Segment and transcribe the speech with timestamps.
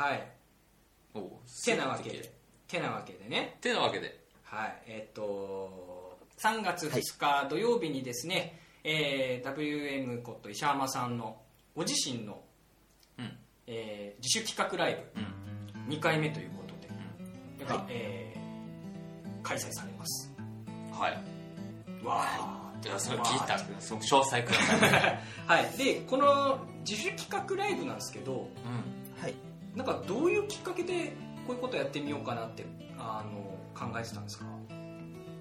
[0.00, 0.26] はい。
[1.12, 1.30] おう
[1.62, 2.32] てなわけで。
[2.66, 3.58] てなわけでね。
[3.60, 4.18] てなわけで。
[4.44, 4.82] はい。
[4.86, 11.36] えっ、と3月2日土曜日にですね、えー WM こと石浜さんの
[11.76, 12.40] ご自身の、
[13.18, 13.36] うん。
[13.66, 15.20] えー自主企画ライブ。
[15.20, 15.94] うん。
[15.94, 16.74] 2回目ということ
[17.58, 20.32] で、がえー開催されます。
[20.92, 22.04] はい。
[22.06, 22.26] わ
[22.82, 23.58] いやそれ聞いた。
[23.78, 25.20] その詳細ください。
[25.46, 25.76] はい。
[25.76, 26.58] でこの
[26.88, 28.40] 自主企画ライブなんですけどうん。
[28.40, 28.99] はい
[29.74, 31.12] なんかどういうきっかけで
[31.46, 32.66] こういうことやってみようかなって
[32.98, 34.44] あの考えてたんですか？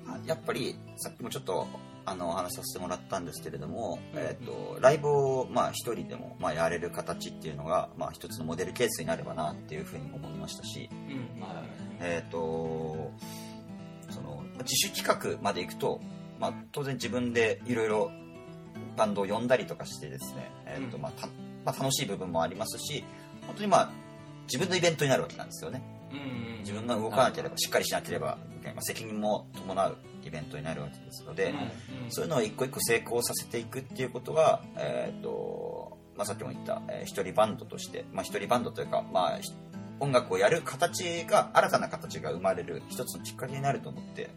[0.07, 1.67] あやっぱりさっきもちょっと
[2.05, 4.19] あのお話しさせてもらったんですけれども、うん。
[4.19, 10.93] えー、とライブをまあ一人でもまあやれる形っていうのがまあ一つのモデルケースになればなっていうふうに思いましたし、う
[11.39, 11.41] ん。
[11.41, 11.53] はい。
[11.99, 13.11] えー、と
[14.09, 16.01] その自主企画までいくと、
[16.39, 18.11] まあ、当然自分でいろいろ
[18.95, 21.03] バンドを呼んだりとかしてですね、えーとうん。
[21.03, 21.27] まあた
[21.65, 23.03] まあ、楽しい部分もありますし
[23.45, 23.91] 本当にまあ
[24.51, 25.81] 自分のイベントになるわけなんですよね。
[26.11, 39.51] うん自分が動かなければしっかりしなければまあ責任も伴うイベントになるわけですので、うんそういうのを一個一個成功させていくっていうことが、えーとまあ、さっきも言った、えー一人バンドとして、まあ、一人バンドというか、まあ、ひ
[39.99, 44.29] 音楽をやる形が新たな形が生まれる一つのきっかけになると思って、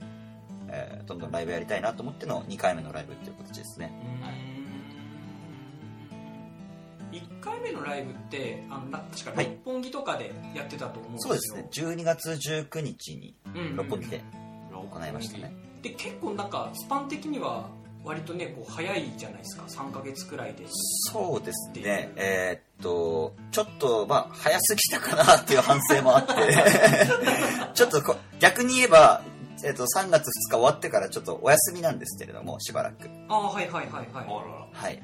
[0.69, 3.92] えーどんどんライブやりたいなと思っての2回目のライブっていう形ですね。
[7.12, 9.44] 1回目のライブってあのな確かはい。
[9.46, 11.92] 六本木とかでやってたと思うんですよ、そうですね。
[11.94, 13.77] 12月19日にうん。
[13.77, 14.24] 六本木で
[14.72, 15.54] 行いましたね。
[15.82, 17.69] で結構なんかスパン的には
[18.04, 19.64] 割とねこう早いじゃないですか。
[19.64, 20.64] 3ヶ月くらいで。
[20.69, 26.32] そうですね、えーっと、ちょっと、まあ、早すぎたかなっていう反省もあって、
[27.74, 29.22] ちょっとこ逆に言えば、
[29.64, 33.08] えーっと、3月2日終わってからちょっとお休みなんですけれども、しばらく。
[33.28, 34.06] ああはいはいはいはい。
[34.12, 34.66] あらら。
[34.72, 35.02] はい。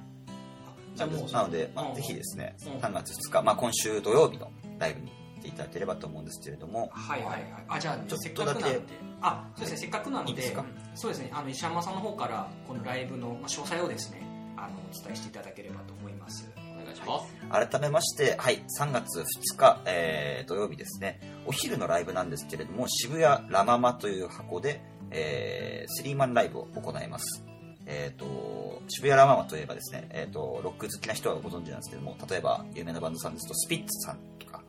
[0.98, 1.94] じゃあもうなので、まあ、うん。
[1.94, 2.72] ぜひですね、うん。
[2.80, 7.44] 3月2日、まあ、今週土曜日のライブに行っていただければと思うんですけれども、はいはいはい。
[7.68, 8.62] あじゃあちょっとせっかくなんで。
[8.62, 8.80] だけ
[9.20, 10.30] あそうですねせっかくなので。
[10.30, 10.64] いいですか？
[10.94, 11.30] そうですね。
[11.32, 14.22] あの石山さんの方からこのライブのまあ詳細をですね
[14.56, 16.50] あのお伝えしていただければと思います。
[16.56, 17.68] お願いします。
[17.70, 24.80] 改めまして、はい、3月2日、えー土曜日ですね、お昼のライブなんですけれども、渋谷ラママという箱で、
[25.10, 27.44] えースリーマンライブを行います。
[27.90, 34.62] えー、と渋谷ラママといえばですね、えー、とロック好きな人はご存知なんですけども例えば有名なバンドさんですとスピッツさんとか、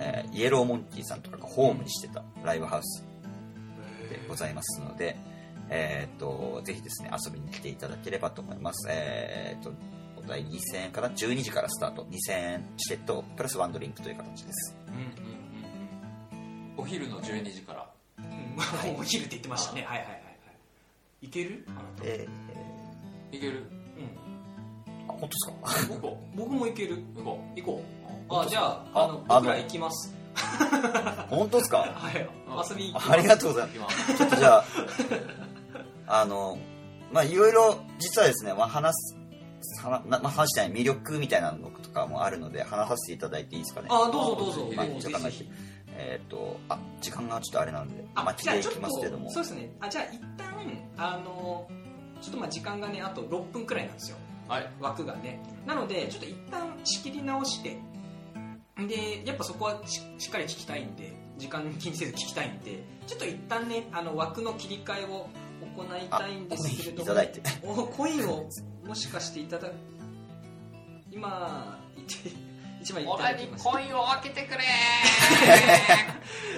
[0.00, 3.04] えーイエローモンキーさんとかがホームにしてたライブハウス
[4.10, 5.16] でございますので、
[5.68, 8.88] えー、とぜひですね遊びに来ていただければと思います。
[8.90, 9.72] えー、と
[10.16, 12.04] お題2000円から12時からスタート。
[12.04, 14.76] 2000円チケットプラスワンドリンクという形です。
[14.88, 15.32] うんうん
[16.76, 17.90] お昼の12時から。
[18.18, 18.90] うん。
[18.90, 19.82] う んお昼って言ってましたね。
[19.82, 21.26] はいはいはいはい。
[21.26, 21.66] いける？
[22.02, 22.26] え
[23.32, 23.64] いける。
[23.96, 25.08] うん。
[25.08, 25.46] ー、あ本当です
[25.88, 25.94] か？
[25.94, 26.94] 向こ僕もいける。
[26.94, 27.82] う向こ行こ
[28.30, 28.34] う。
[28.34, 30.14] あじゃあああの僕ら行きます。
[31.28, 31.78] 本当ですか？
[31.78, 32.28] はい。
[32.70, 34.16] 遊びありがとうございます。
[34.16, 34.64] ちょっとじゃあ、
[36.20, 36.58] あの、
[37.12, 39.16] まあ、いろいろ、実はですね、まあ、話す、
[39.82, 43.88] 話なまあ、話したい魅力みたいなのとかもあるので、話させていただいていいですかね？
[43.90, 44.70] あどうぞどうぞ。
[44.76, 45.48] まあどうぞ時間がぜひ
[45.96, 49.30] えっ、と、あ、時間がちょっとあれなんで、あ巻きでいきじゃあちょっとますけども。
[49.30, 49.72] そうですね。
[49.80, 50.52] あじゃあ一旦
[50.96, 51.68] あの
[52.22, 54.16] ちょっとまあ時間がねあと6分くらいなんですよ。
[54.48, 54.70] はい。
[54.80, 55.40] 枠がね。
[55.66, 57.78] なのでちょっと一旦仕切り直して。
[58.78, 65.28] でやっぱそこはししっかり聞きたいんで時間気にせず聞きたいんでちょっと一旦ねあの枠の切り替えを
[65.76, 67.42] 行いたいんですけれどもあコインいただいて。
[67.62, 68.48] おコインを
[68.86, 69.68] もしかしていただ
[71.10, 71.78] 今
[72.80, 73.80] 一枚いただきました。
[73.80, 74.58] インを開けてくれ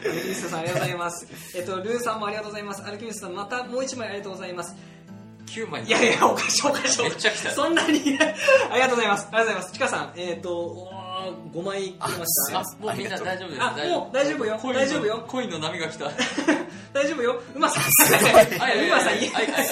[0.04, 1.26] ルースさんありがとうございます。
[1.56, 2.82] えっとルーさんもありがとうございます。
[2.82, 4.74] アルキミスさんまたもう一枚ありがとうございます
[5.54, 5.84] 9枚。
[5.84, 7.02] いやいやおかしいおかしい。
[7.02, 7.50] めっちゃ来た。
[7.50, 8.00] そんなに。
[8.70, 9.28] ありがとうございます。
[9.30, 9.72] ありがとうございます。
[9.72, 11.04] ちかさんえっ、ー
[11.52, 12.64] 5枚くれましたね。
[12.80, 13.62] あもうみんな大丈夫です。
[13.62, 14.58] あもう大丈夫よ。
[14.58, 15.24] コインの大丈夫よ。
[15.28, 16.10] コインの波が来た。
[16.92, 17.40] 大丈夫よ。
[17.54, 17.82] うまさん。
[18.16, 18.90] はいはい。
[18.90, 19.08] まさん。
[19.08, 19.66] はいはいはい。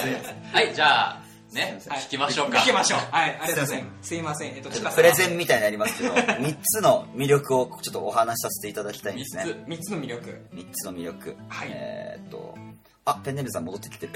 [0.53, 1.23] はいじゃあ
[1.53, 1.99] ねはい。
[1.99, 2.59] 聞きましょうか。
[2.59, 2.99] 聞きましょう。
[3.11, 4.07] はいありがとうございます。
[4.07, 4.55] すいません。
[4.55, 4.95] えっとちかさん。
[4.95, 9.43] プレゼンみたいになりますけど、 3つの魅力をちょっとお話しさせていただきたいんですね。
[9.43, 10.45] 3 3つの魅力。
[10.53, 11.35] 3つの魅力。
[11.49, 11.67] はい。
[11.71, 12.55] えっ、と、
[13.05, 14.13] あ、ペンネルさん戻ってきてる。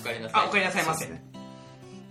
[0.00, 0.42] おかえりなさい。
[0.42, 1.08] あおかえりなさいませ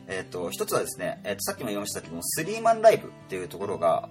[0.07, 4.09] えっ、と、一つはですね、えーと、さっきも言いましたけども、スリーマンライブっていうところが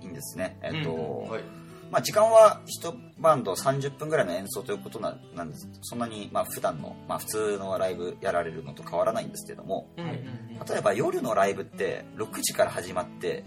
[0.00, 0.56] いいんですね。
[0.62, 1.42] えっ、と、うんはい。
[1.90, 5.68] まあ時間は一バンド30分ぐらいの演奏ということなんなんです。
[5.82, 13.42] そんなに、まあ普段の、まあ普通のライブやられるのと変わらないんですけども、うんうんうん例えば夜のライブって6時から始まって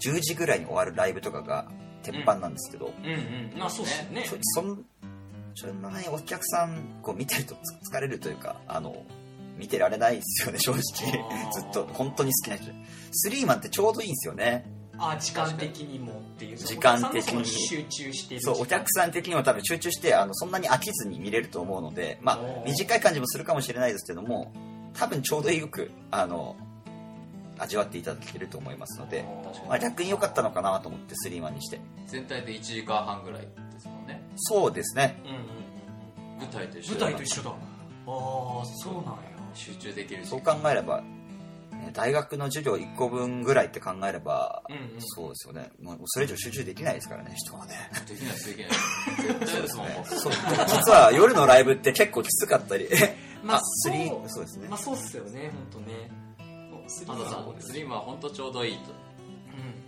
[0.00, 1.70] 10時ぐらいに終わるライブとかが
[2.02, 4.24] 鉄板なんですけど、うんうんあそうですよね。
[4.42, 4.62] そ
[5.60, 9.04] そんなにお客さんこう見てるとつ疲れるというかあの
[9.56, 10.80] 見てられないですよね正直。
[11.52, 12.70] ずっと本当に好きな人。
[13.10, 14.64] スリーマンってちょうどいいんですよね。
[14.96, 16.56] あ時間的にもっていう。
[16.56, 17.44] 時間的に。
[17.44, 24.52] 集中してるそうお客さん的にも多分集中してあのそんなに飽きずに見れると思うのでまあ短い感じもするかもしれないですけども
[24.94, 26.56] 多分ちょうどよくあの
[27.58, 29.24] 味わっていただけると思いますので、
[29.68, 31.80] まあ、逆に良かったのかなと思ってスリーマンにして。
[32.06, 34.22] 全体で1時間半ぐらいですもんね。
[34.36, 35.20] そうですね。
[35.24, 35.58] うん
[36.38, 37.50] 舞台と一緒舞台と一緒だ。
[37.50, 37.56] ああ
[38.64, 39.12] そうなんや。
[39.54, 40.28] 集中できるし。
[40.28, 45.00] そう考えれば、ね大学の授業1個分ぐらいって考えれば、うんうん。
[45.00, 45.70] そうですよね。
[45.82, 47.74] もうそれ以上集中できないですからね人はね。
[48.06, 48.70] できないですできない
[49.38, 50.32] 絶対ですもんもうそう。
[50.68, 52.88] 実は夜のライブって結構きつかったり。
[53.42, 54.28] まああスリーそう。
[54.28, 54.68] そうですね。
[54.68, 56.10] まあそうっすよね本当ね。
[56.88, 57.04] ス
[57.74, 58.92] リムは本当ちょうどいいと。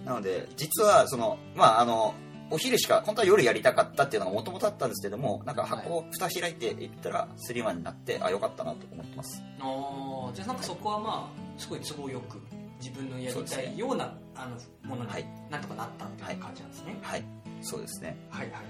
[0.00, 0.04] うん。
[0.04, 2.14] なので実はそのまああの
[2.50, 9.42] お昼しか本当は夜やりたかったっていうのがもともとあったんですけどもなんか箱を蓋開いていったらスリーマンになってあよかったなと思ってます。
[9.60, 12.40] ああじゃあなんかそこはまあすごい都合よく
[12.80, 15.26] 自分のやりたいようなあのものにはい。
[15.50, 16.98] なんとかなったっていう感じなんですね。
[17.02, 17.24] はい。
[17.62, 18.16] そうですね。
[18.30, 18.62] はいはいはい。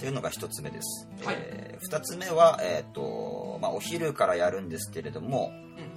[0.00, 1.36] というのが一つ目です、はい。
[1.38, 5.52] えー二つ目は、えーとまあ、お昼からやるんですけれども、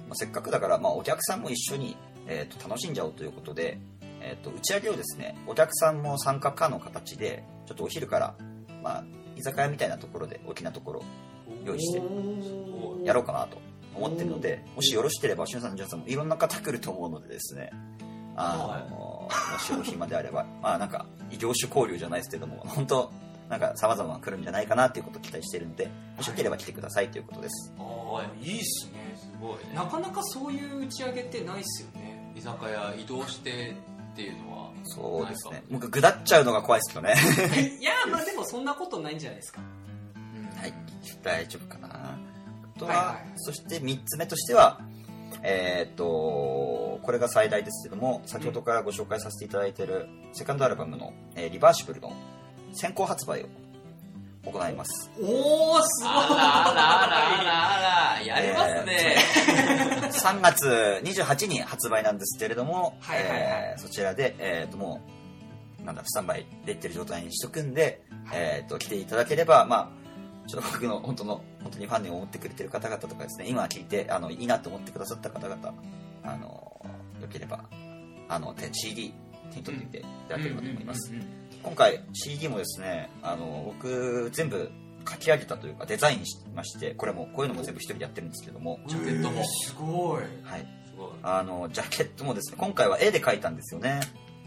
[0.08, 1.96] まあ、せっかくだから、まあ、お客さんも一緒に、
[2.28, 3.78] えー、と楽しんじゃおうということで、
[4.24, 8.34] えー、と打ち上げをですねお客さんも参加可の形でちょっとお昼から、
[8.82, 9.04] まあ、
[9.36, 11.02] 居酒屋みたいなところで大きなところ
[11.64, 12.02] 用意して
[13.04, 13.58] やろうかなと
[13.94, 17.70] 思ってるのでもしよろしければしゅんさんじゅんさんもいろんな方来ると思うのでですね
[18.36, 19.28] あのも
[19.58, 23.12] しお暇であれば まあなんか異業種交流じゃないですけども本当
[23.48, 27.74] なんか様々来るんじゃないかなっていうことを期待しているのでもしよければ来てくださいということです。
[27.78, 29.14] ああいいっすね。
[29.14, 29.56] すごい。
[29.56, 32.32] ねなかなかそういう打ち上げってないっすよね。
[32.34, 33.74] 居酒屋移動して
[34.12, 35.62] っていうのはそうですね。
[35.70, 37.14] 僕ぐだっちゃうのが怖いですけどね。
[37.80, 39.60] いやまあでもそんなことないんじゃないですか。
[40.56, 40.74] はい。
[41.22, 41.88] 大丈夫かな。
[41.88, 43.32] あとは、はいはい。
[43.36, 44.80] そして3つ目としては
[45.42, 46.04] えーっと
[47.02, 52.12] これが最大ですけども先ほどからご紹介させていただいているセカンドアルバムの、えーリバーシブルの
[52.74, 53.46] 先行発売を
[54.44, 55.10] 行います。
[55.20, 56.12] おおすごい。
[56.12, 59.16] あらあらあらあらあらやりますね、
[60.10, 63.38] 3月28日発売なんですけれども、はいはいはい。
[63.40, 65.00] えーそちらで、えー、とも
[65.80, 68.02] うなんだスタンバイできてる状態にしとくんで、
[68.32, 69.92] えー、と来ていただければま
[70.46, 75.74] あちょっと僕の本当の本当にファンに思ってくれてる方々とかですね今聞いてあのいいなと思ってくださった方々
[76.24, 76.80] あの
[77.20, 77.64] よければ
[78.28, 79.14] あの手 CD
[79.50, 84.70] 手に取ってみていただければと思います、うんうんうん今回 CD もですねあの僕全部
[85.08, 89.40] 書き上げたというかデザインしましてこれもこういうのも全部一人でやってるんですけども、ジャケットも。
[89.40, 90.22] えーすごい。
[90.22, 90.24] はい。
[90.44, 91.08] はい、すごい。
[91.22, 94.00] あのジャケットもですね今回は絵で描いたんですよね。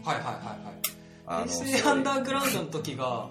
[0.04, 0.96] はいはいはい
[1.28, 3.28] あの SA アンダーグラウンドの時が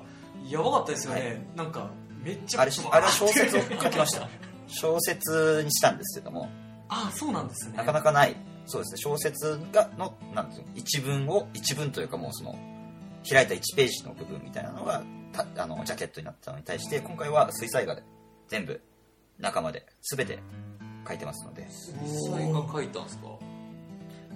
[0.50, 1.90] やばかったですよね、なんか
[2.22, 4.30] めっちゃあれあれは小説を書きました。
[4.68, 6.50] 小説にしたんですけども。
[6.90, 7.78] あそうなんですね。
[7.78, 8.36] なかなかない。
[8.66, 8.98] そうですね。
[8.98, 12.56] 小説がのなんていうの一文を一文というかもうその
[13.30, 18.04] 開いた1ページの部分みたいなのがたあのジャケットになったのに対して今回は水彩画で
[18.48, 18.80] 全部
[19.40, 20.40] 中まで全て
[21.08, 21.68] 書いてますので。
[21.70, 23.28] 水彩画描いたんですか？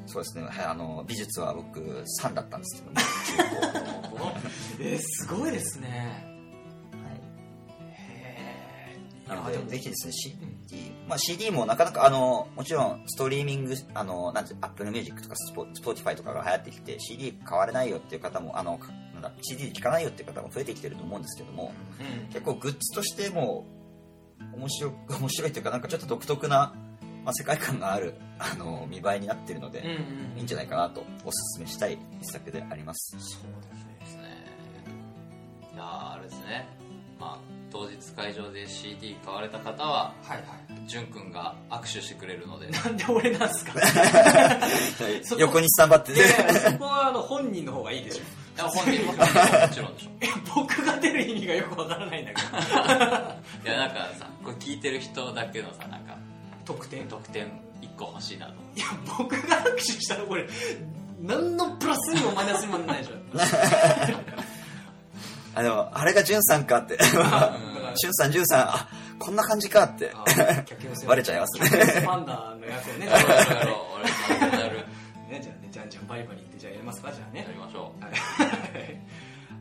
[0.06, 0.44] そうですね。
[0.45, 1.80] はいあの美術は僕
[2.21, 4.31] 3だったんですけども中高
[4.80, 6.29] えーすごいですね
[9.30, 22.28] なのでぜひですね CD、まあ、CD もなかなかあのもちろんストリーミングあのなんて Apple Music とかスポ Spotify とかが流行ってきて CD 買われないよっていう方もあのかなんだ CD で聴かないよっていう方も増えてきてると思うんですけどもうん。
[22.28, 23.66] 結構グッズとしても
[24.54, 26.74] 面白 面白いというかなんかちょっと独特な、
[27.24, 33.18] まあ、世界観があるあの見栄えになってるので、うんうんいいんじゃないかなとおすすめしたい一作であります。
[33.19, 33.42] そう
[34.00, 34.24] ですね。
[35.74, 36.66] いやーあれですね
[37.19, 37.38] まあ
[37.71, 40.88] 当日会場で CD 買われた方ははいはい。
[40.88, 42.68] じゅんくんが握手してくれるので。
[42.69, 43.73] なんで俺なんすか？
[45.38, 48.18] 横にスタンバっていやいやそこはあの本人の方がいいでしょ。
[48.19, 48.21] い
[48.57, 49.19] や本人もも
[49.71, 52.47] ちろんでしょえ僕が出る意味がよくわからないんだけど。
[52.57, 56.18] いやなんかさこれ聞いてる人だけのさなんか
[56.66, 57.45] 得点得点
[57.81, 58.85] 1個欲しいなといや
[59.18, 60.47] 僕が握手したらこれ
[61.21, 63.16] 何のプラスにもマイナスにもならないでしょ
[65.56, 66.97] あでもあれがじゅんさんかって。
[67.95, 68.87] しゅんさんじゅんさんあ
[69.18, 70.11] こんな感じかって。
[71.07, 72.03] バレちゃいますね。
[72.06, 73.06] パンダの役をね。
[73.07, 73.56] やろうやろう。
[73.56, 73.75] やろう
[74.51, 74.77] 俺やる
[75.29, 78.11] ねじゃあねじゃんじゃんバリバリってじゃあやりますかじゃあねやりましょはい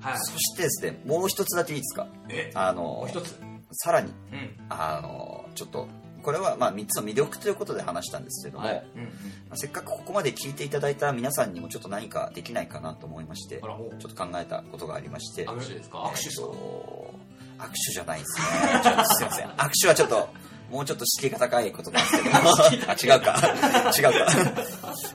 [0.00, 3.38] はいそしてですねもう一つだけいいですかえあのもう一つ
[3.73, 5.88] さらにうんあのちょっと
[6.29, 8.85] これはまあ3つの魅力ということで話したんですけども、はい。
[8.97, 9.09] うんま
[9.53, 15.99] あせっかくここまで聞いていただいた皆さんにもちょっと何かできないかなと思いましてちょっと考えたことがありまして握手ですか？
[16.01, 16.25] 握手。
[16.25, 16.47] ですか？
[16.49, 16.53] 握
[17.71, 18.47] 手じゃないですね。
[19.07, 19.49] すいません。
[19.57, 20.29] 握手はちょっと
[20.71, 22.51] もうちょっと敷居が高いことなんですけども。
[22.61, 23.41] あ違うか。
[23.97, 24.27] 違うか。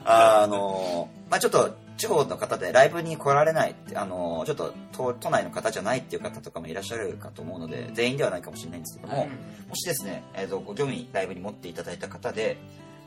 [0.04, 9.28] あのまあちょっと地方の方でライブに来られないって、あの、ちょっと都都内の方じゃないっていう方とかもいらっしゃるかと思うので、全員ではないかもしれないんですけども、
[9.68, 12.56] もしですね、えっ、と、ご興味ライブに持っていただいた方で、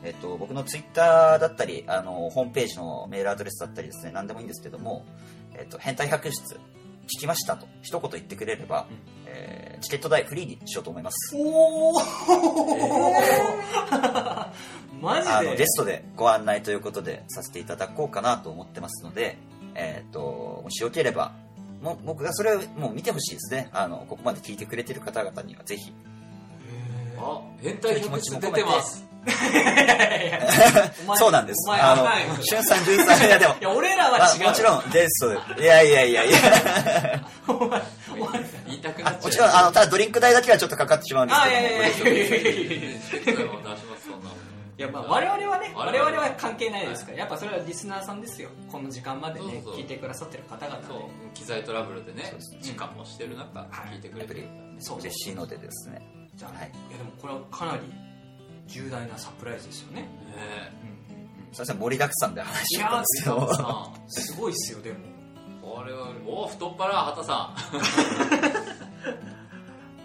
[0.03, 5.05] えっ、と、僕のツイッターだったり、あの、ホームページのメールアドレスだったりですね、何でもいいんですけども、
[5.53, 6.59] えっ、と、変態百室、聞
[7.21, 8.87] きましたと、一言言ってくれれば、
[9.27, 11.35] えーチケット代フリーにしようと思います。
[11.35, 11.93] おお
[15.01, 19.37] マジあの、でゲストでご案内ということでさせていただこうかなと思ってますので、
[19.75, 21.33] えっ、と、もしよければ、
[21.81, 23.69] もう僕がそれをもう見てほしいですね。
[23.71, 25.93] あの、ここまで聞いてくれてる方々にはぜひ。
[27.19, 29.06] あ変態百室出てます
[31.17, 31.71] そうなんです。
[31.71, 34.47] あのはい、しゅんさん、じゅんさん、いやでも い、や俺らはあ違う。
[34.47, 36.37] もちろん、ゲスト、いやいやいやいや、
[37.47, 37.81] お前
[38.19, 38.41] お前。
[38.67, 39.23] 言いたくなあっちゃう。
[39.23, 42.15] もちろん、あの、ただドリンク代だけはちょっとかかってしまうんですけど。
[42.15, 42.63] いやいやいやいや。
[42.63, 42.99] いやいやいや
[43.63, 44.37] ますそんなの
[44.77, 47.17] いやまあ我々はね我我々は関係ないですから。
[47.17, 48.49] やっぱそれはリスナーさんですよ。
[48.71, 50.99] この時間までね聞いてくださってる方々そう。
[50.99, 53.95] ね機材トラブルでね時間もしてる中はい。
[53.95, 54.47] 聞いてくれてる。
[54.77, 55.99] そう嬉しいのでですね。
[56.35, 56.71] じゃあ、はい。
[56.89, 57.91] い、やでもこれはかなり
[58.67, 60.01] 重大なサプライズですよね。
[60.01, 60.07] ね
[61.51, 63.49] すいません、盛りだくさんで話しちゃったんですけど。
[64.07, 64.99] すごいっすよでも。
[65.61, 67.53] これはおお太っ腹畑さ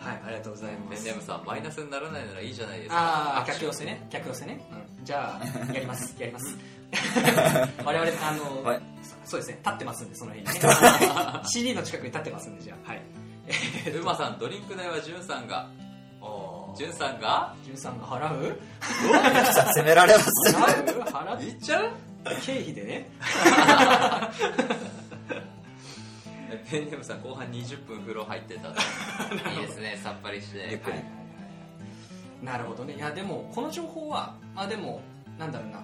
[0.01, 1.05] はいありがとうございんます。
[1.05, 2.97] ペンネームさんマイナスにならないならいいじゃないですか。
[2.97, 4.05] ああ客寄せね。
[4.11, 4.61] 客寄せね、
[4.99, 6.17] うん、じゃあやります。
[6.19, 6.57] やります。
[7.85, 8.83] 我々あの、はい。
[9.25, 10.69] そうですね立ってますんでその辺にね。
[11.47, 13.03] CD の近くに立ってますんでじゃあはい。
[13.97, 15.82] うまさんドリンク代はじゅんさんがお
[16.77, 17.55] じゅんさんが？
[17.65, 18.61] じゅんさんが払う？
[19.75, 20.57] 責められます。
[20.57, 21.01] 払う？
[21.03, 21.43] 払う？
[21.43, 21.91] いっちゃう？
[22.43, 22.85] 経費で？
[22.85, 23.11] ね
[26.71, 28.69] ペンネームさん後半20分風呂入ってた
[29.53, 30.69] いいですねさっぱりして。
[30.71, 30.99] ゆっくり。
[32.43, 32.95] なるほどね。
[32.95, 35.01] いやでもこの情報はあでも
[35.39, 35.79] なんだろうな、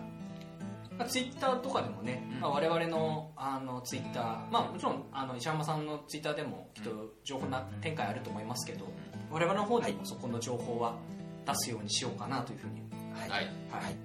[0.98, 2.40] まあ、ツイッターとかでもね、うん。
[2.40, 6.90] まあ、我々のあのツイッターまあもちろんあの石浜さんのツイッターでもきっと
[7.24, 8.86] 情報な展開あると思いますけど
[9.30, 10.96] 我々の方でもそこの情報は
[11.46, 13.30] 出すようにしようかなというふうにはい。
[13.30, 13.44] はい。
[13.70, 13.96] はい、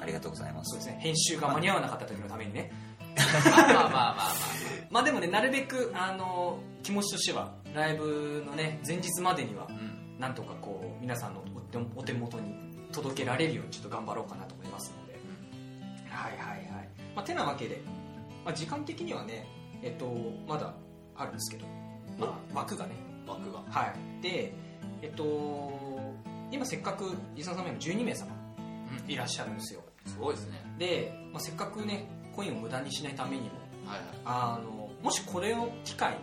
[0.00, 0.70] ありがとうございます。
[0.70, 0.78] そう。
[0.78, 0.98] ですね。
[1.00, 2.72] 編集が間に合わなかった時のためにね。
[3.16, 4.34] まあまあまあまあまあ。
[4.90, 9.96] まあでもねなるべくあの気持ちとしてはライブのね前日までにはうん。
[10.18, 12.54] なんとかこう皆さんのお手お手元に
[12.92, 15.18] 届けられるようにちょっと頑張ろうかなと思いますので、
[16.08, 17.82] はいはいはい、まあ、てなわけで、
[18.44, 19.46] まあ、時間的にはね
[19.82, 20.10] えっと
[20.48, 20.74] まだ
[21.14, 21.66] あるんですけど、
[22.18, 22.94] まあ、枠がね
[23.26, 23.62] 枠が。
[23.68, 24.22] はい。
[24.22, 24.52] で
[25.02, 26.14] えっと
[26.50, 28.30] 今せっかくリサさんも12名様。
[29.04, 29.10] うん。
[29.10, 29.82] いらっしゃるんですよ。
[30.06, 30.62] すごいですね。
[30.78, 33.48] で、まあ、せっかくねコインを無駄にしないためにも
[33.86, 36.18] はいあのもしこれを機会に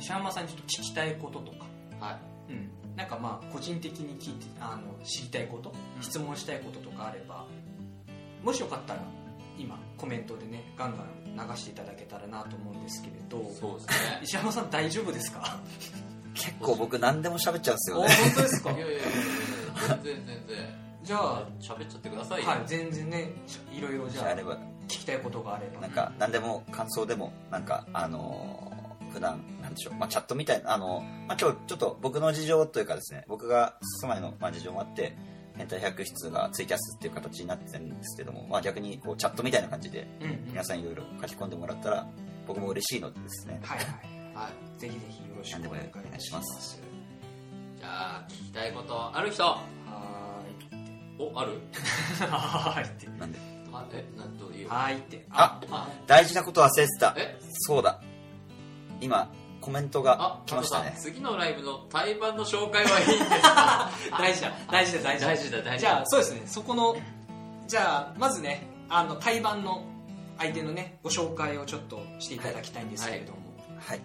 [0.00, 1.58] 石山さんにちょっと聞きたいこととか。
[2.00, 2.12] はい。
[2.12, 2.20] はい
[2.50, 6.02] うん、なんかまあ個人的に聞いてあの知りたいこと、うん。
[6.02, 7.46] 質問したいこととかあれば
[8.42, 9.00] もしよかったら
[9.56, 10.96] 今コメントでねガン
[11.36, 14.20] ガン流していただけたらなと思うんですけれどそうですね。
[14.24, 15.60] 石山さん大丈夫ですか？
[16.44, 18.08] 結構僕何でも喋っちゃうんですよね。
[18.34, 18.70] 当ですか？
[18.76, 18.98] いやいや
[20.02, 20.36] 全然全然。
[21.02, 22.48] じゃあ喋っちゃってくださいよ。
[22.48, 22.62] はい。
[22.66, 23.32] 全然ね
[23.72, 24.56] いろいろじゃああれば、
[24.86, 25.80] 聞きたいことがあれば。
[25.80, 28.72] なんか何でも感想でも、なんか、あのー
[29.12, 35.14] 普段、なんでしょう、まあチャットみたいな、あの、まあ今日ちょっと僕の事情というかですね、僕が住まいの、まあ、事情もあって、
[35.54, 40.06] 変態百室がツイキャスっていう形になってるんですけども、まあ逆にこうチャットみたいな感じで
[40.46, 42.06] 皆さんいろいろ書き込んでもらったら、
[42.46, 44.80] 僕も嬉しいのでですね、はいはいはい。
[44.80, 45.80] ぜひぜひよろしくお願
[46.16, 46.80] いします。
[47.78, 49.42] じゃあ聞きたいことある人。
[49.44, 49.62] は
[51.18, 51.60] おある？
[52.28, 53.06] はーいって。
[53.18, 53.38] なんで、
[53.72, 54.68] あえなんという。
[54.68, 55.26] はーいって。
[55.30, 57.14] ああ大事なこと忘れてた。
[57.16, 57.38] え？
[57.52, 58.00] そうだ。
[59.00, 59.30] 今、
[59.60, 60.94] コメントがあ来ましたね。
[60.98, 63.90] 次のライブの対バンの紹介はいいんですか？
[64.18, 64.52] 大事だ。
[64.70, 65.28] 大事だ大事だ。
[65.28, 65.78] 大事だ大事だ。
[65.78, 66.42] じゃあそうですね。
[66.46, 66.96] そこの
[67.68, 69.84] じゃあまずねあの対バンの
[70.38, 73.38] 相手のねご紹介をちょっとしていただきたいんですけれども、
[73.78, 74.00] はい。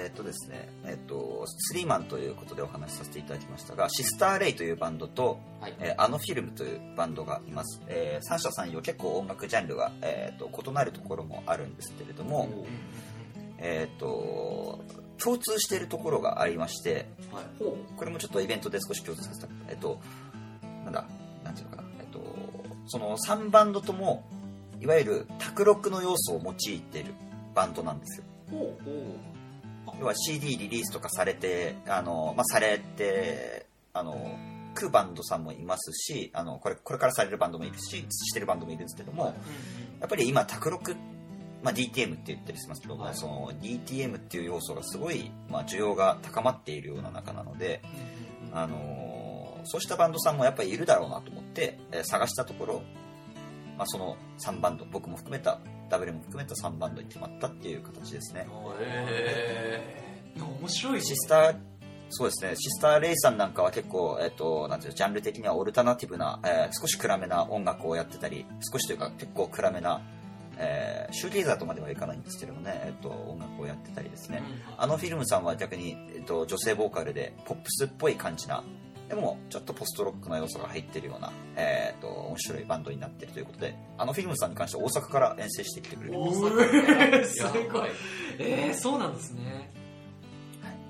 [0.00, 7.82] えーっとですね、えーっと、スリーマンということでお話しさせていただきましたが、シスターレイというバンドと、はいえーあのフィルムというバンドがいます。
[7.86, 12.48] えー三者三様結構音楽ジャンルが、えーっと異なるところもあるんですけれども、
[13.58, 14.80] えーっと、
[15.22, 19.48] 共通しているところがありまして、はいほこれもちょっとイベントで少し共通させた。
[19.68, 20.00] えーっと、
[20.84, 21.04] なんだ、
[21.44, 21.88] なんていうのかな。
[22.00, 22.20] えーっと、
[22.86, 24.24] その3バンドとも、
[24.80, 27.12] いわゆる卓録の要素を用いている
[27.54, 28.24] バンドなんですよ。
[30.00, 34.36] 要は CD リリースとかされて、あの、まあ、されて、あの、
[34.74, 39.34] 食うバンドさんもいますし、あの、これ、これからされるバンドもいるし、してるバンドもいるんですけども、
[40.00, 40.96] やっぱり今、卓録、
[41.62, 43.14] まあ、DTM って言ったりしますけども、はい。
[43.14, 47.82] その DTM っていう要素がすごい、まあ、需要が高まっているような中なので、
[48.52, 52.82] あのそうしたバンドさんもやっぱりいるだろうなと思って、えー探したところ、
[53.76, 58.46] まあ、その3バンド僕も含めたダブルも含めた3バンドに決まったっていう形ですね。
[58.80, 59.82] へ
[60.36, 61.56] 面白いシスター
[62.10, 62.56] そうですね。
[62.56, 70.02] シスター・レイさんなんかは結構、えっとなんていうのジャンル的にはオルタナティブな、えー少し暗めな音楽をやってたり少しというか結構暗めな、
[70.58, 74.42] えーシューゲイザーとまではいかないんですけどもね、えっと音楽をやってたりですね、
[74.76, 78.64] あのフィルムさんは逆に、えっと、女性ボーカルでポップスっぽい感じな
[79.10, 87.68] でもちょっとポストロックの要素が入ってるような、えーっと面白いバンドになってるということであのフィルムさんに関しては大阪から遠征してきてくれるおーー すやばい。
[87.68, 87.90] ごい
[88.38, 89.68] えー、そうなんですね。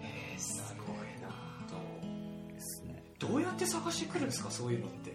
[0.03, 2.55] えー、すごいな。
[2.55, 3.29] ですねど。
[3.37, 5.15] うやって探してくるんですかそういうのって。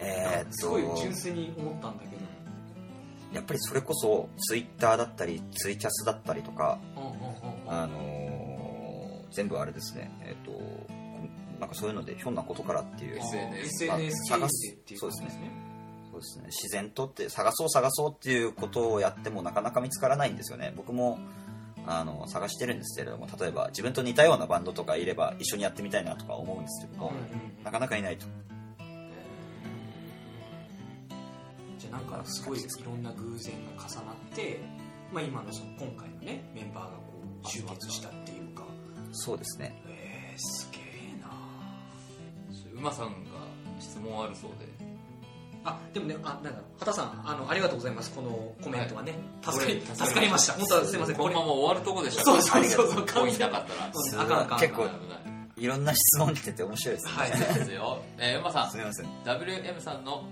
[0.00, 2.24] えーっすごいと純粋に思ったんだけど。
[3.32, 7.16] やっぱりそれこそツイッターだったりツイキャスだったりとかうんうんうん
[7.64, 7.72] うん。
[7.72, 8.24] あのー
[9.32, 10.12] 全部あれですね。
[10.20, 10.94] えーっと
[11.64, 13.16] なんかそういうのでひょんなことからっていう。
[13.16, 14.68] SNS 探探す。
[14.68, 15.50] すっていうですね。
[16.10, 16.44] そうですね。
[16.48, 20.74] 自然とって探そう探そうっていうことをやってもなかなか見つからないんですよね。
[20.76, 21.18] 僕も
[21.86, 27.18] あの探してるんですけれども例えば自分と似たようなバンドとかいれば一緒にやってみたいなとか思うんですけども、うんう
[27.60, 27.64] ん。
[27.64, 28.26] なかなかいないと。
[31.78, 34.60] じゃあなんかすごいいろんな偶然が重なって、
[35.10, 36.98] まあ、今のその今回のねメンバーがこ
[37.42, 38.64] う集結したっていうか。
[39.12, 39.82] そうですね。
[39.88, 40.83] えー、すげえ。
[40.83, 40.83] な
[42.84, 43.12] 馬さんが
[43.80, 44.66] 質問あるそうで。
[45.66, 48.12] あでもねあなんだ畑さんあのありがとうございます。
[48.12, 50.52] このコメントはね、助かり助かりました。
[50.52, 51.16] 本当はすいません。
[51.16, 52.92] このまま終わるとこでしたそうそうそう。
[52.92, 53.06] そう。
[53.06, 53.34] ここに。
[53.34, 53.90] いなかったら。
[53.94, 54.60] うんあかんあかん。
[54.60, 55.66] 結構いい。
[55.66, 57.32] ろんな質問来てて面白いですね、はい。
[57.32, 58.02] 危ないですよ。
[58.18, 58.70] えー馬さん。
[58.70, 59.06] すみません。
[59.24, 60.24] WM さんの、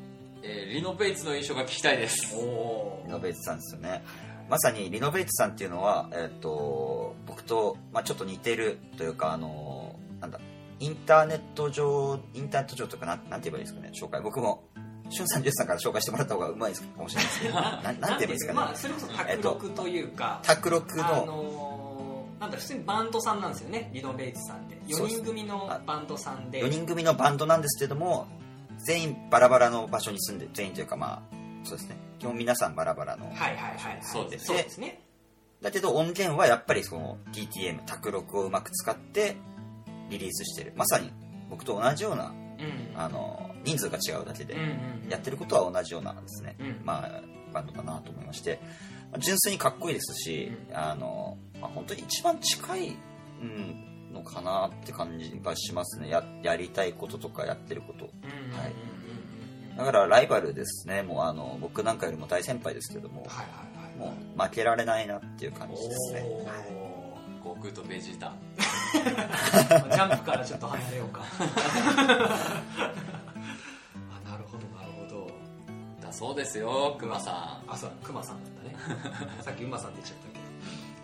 [0.43, 2.37] えーリノベイツの印象が聞きたいです。
[2.37, 4.05] おおリノベイツさんですよね。
[4.51, 10.39] まさにリノベイツさんっていうのは、えっと僕と、まあ、ちょっと似てるというかあのなんだ
[10.83, 14.21] インターネット上インターネット上とかなんなんて言えばいいですかね紹介。
[14.21, 14.65] 僕も
[15.11, 18.59] しゅんさん、じゅんさんから紹介してもらった方がうまいかもしれないですけど、ななんて言えばいいですかね。
[18.59, 23.91] まあそれこそ卓録というか、卓録あの、のーなんだ普通にバンドさんなんですよね。
[23.93, 24.95] リノベイツさん4で。
[24.95, 26.61] す人組のバンドさんで。
[26.65, 28.27] 4人組のバンドなんですけども、
[28.85, 31.97] 全員バラバラの場所に住んで、全員というかまあ、そうですね。
[32.19, 33.27] 基本皆さんバラバラの。
[33.27, 33.99] はいはいはいはい。
[34.03, 35.01] そうですそうですね。
[35.61, 39.37] だけど音源はやっぱりその DTM、卓録をうまく使って
[40.13, 40.73] リリースしてる。
[40.77, 41.11] まさに
[41.51, 42.99] 僕と同じような、うん。
[42.99, 44.65] あの、人数が違うだけでうん、う
[45.07, 46.81] んやってることは同じようなですね、うん。
[46.85, 47.23] まあ、
[47.53, 48.61] バンドだなと思いまして、
[49.11, 52.97] まあ純粋にかっこいいですし、あの、まあ、本当に一番近い、
[53.43, 56.09] うん、のかなって感じがしますね。
[56.09, 58.07] や、やりたいこととかやってること。
[58.07, 59.03] うんはいうん
[59.77, 61.03] だからライバルですね。
[61.03, 64.13] もうあの、僕なんかよりも大先輩ですけども、はいはいもは
[64.47, 66.23] う負けられないなっていう感いじですね。
[66.29, 66.92] お
[67.45, 71.23] 悟空とベジータージャンプからちょっと離れようか。
[74.11, 75.31] あなるほどなるほど。
[76.01, 77.71] だそうですよクマさん。
[77.73, 78.77] あそうクマさんだったね。
[79.43, 80.43] さっき馬さんって言っちゃったけど。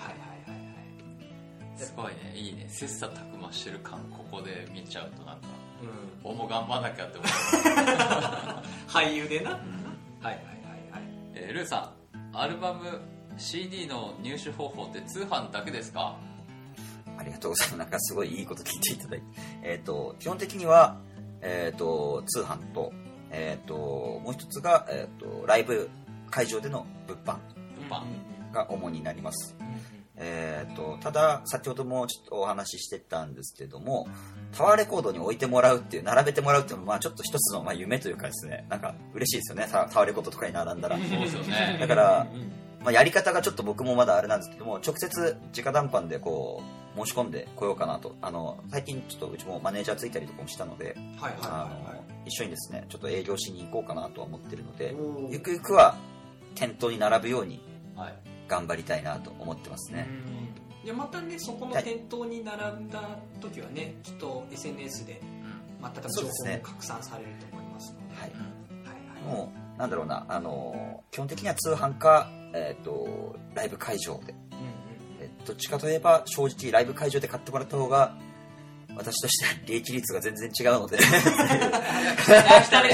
[0.05, 1.79] はいはいはいはい。
[1.79, 2.67] すごいねいいね。
[2.69, 5.49] 切磋琢磨してる感ここで見ちゃうとなんか。
[5.83, 6.31] うん。
[6.31, 7.29] 俺も頑張んなきゃって思う、
[8.91, 9.61] 俳優でな、はい
[10.21, 10.37] はいはい
[10.93, 11.03] はい。
[11.35, 13.01] えールーさんアルバム
[13.39, 16.17] CD の入手方法って通販だけですか？
[17.17, 17.79] ありがとうございます。
[17.79, 19.25] なんかすごいいいこと聞いていただいて。
[19.63, 20.99] えっ、と、基本的には、
[21.41, 22.93] えっ、と、通販と、
[23.31, 25.89] えっ、と、もう一つが、えっ、と、ライブ
[26.31, 27.39] 会場での物販
[27.91, 29.57] 物販が主になります。
[29.59, 34.09] うんうんえっ、と、ただ、先ほどもちょっとお話ししてたんですけども、
[34.51, 40.99] タワーレコードに置いてもらうっていう、並べてもらうっていうのは、まあちょっと一つの、まあ、夢というかですね、なんか嬉しいですよね、タタワーレコードとかに並んだら。
[40.99, 42.27] そうですよねだから
[42.89, 46.63] まあ、やり方がちょっと僕もまだあれなんですけども、直接直談判でこ
[46.97, 48.17] う、申し込んでこようかなと。
[48.23, 51.97] あの、最近ちょっとうちもマネージャーついたりとかもしたので、はいはいあはいはい。
[51.97, 54.95] の、一緒にですね、ちょっと営業しに行こうかなとは思ってるので、
[55.29, 55.97] ゆくゆくは
[56.55, 57.61] 店頭に並ぶように
[57.95, 58.15] はい。
[58.49, 60.09] 頑張りたいなと思ってますね。
[60.09, 60.87] うん。
[60.87, 65.21] いやまたねそこの店頭に並んだ時はねきっと SNS で
[65.83, 66.61] また情報もそうですね。
[66.63, 68.15] 拡散されると思いますので。
[68.15, 68.31] はい。
[68.31, 68.37] は
[68.95, 69.37] いはい。
[69.37, 74.33] もう、なんだろうな、あの、基本的には通販か、えっ、と、ライブ会場で。
[74.33, 74.39] うん
[75.21, 78.15] えどっちかといえば、正直ライブ会場で買ってもらった方が、
[78.97, 81.01] 私としては利益率が全然違うので、 お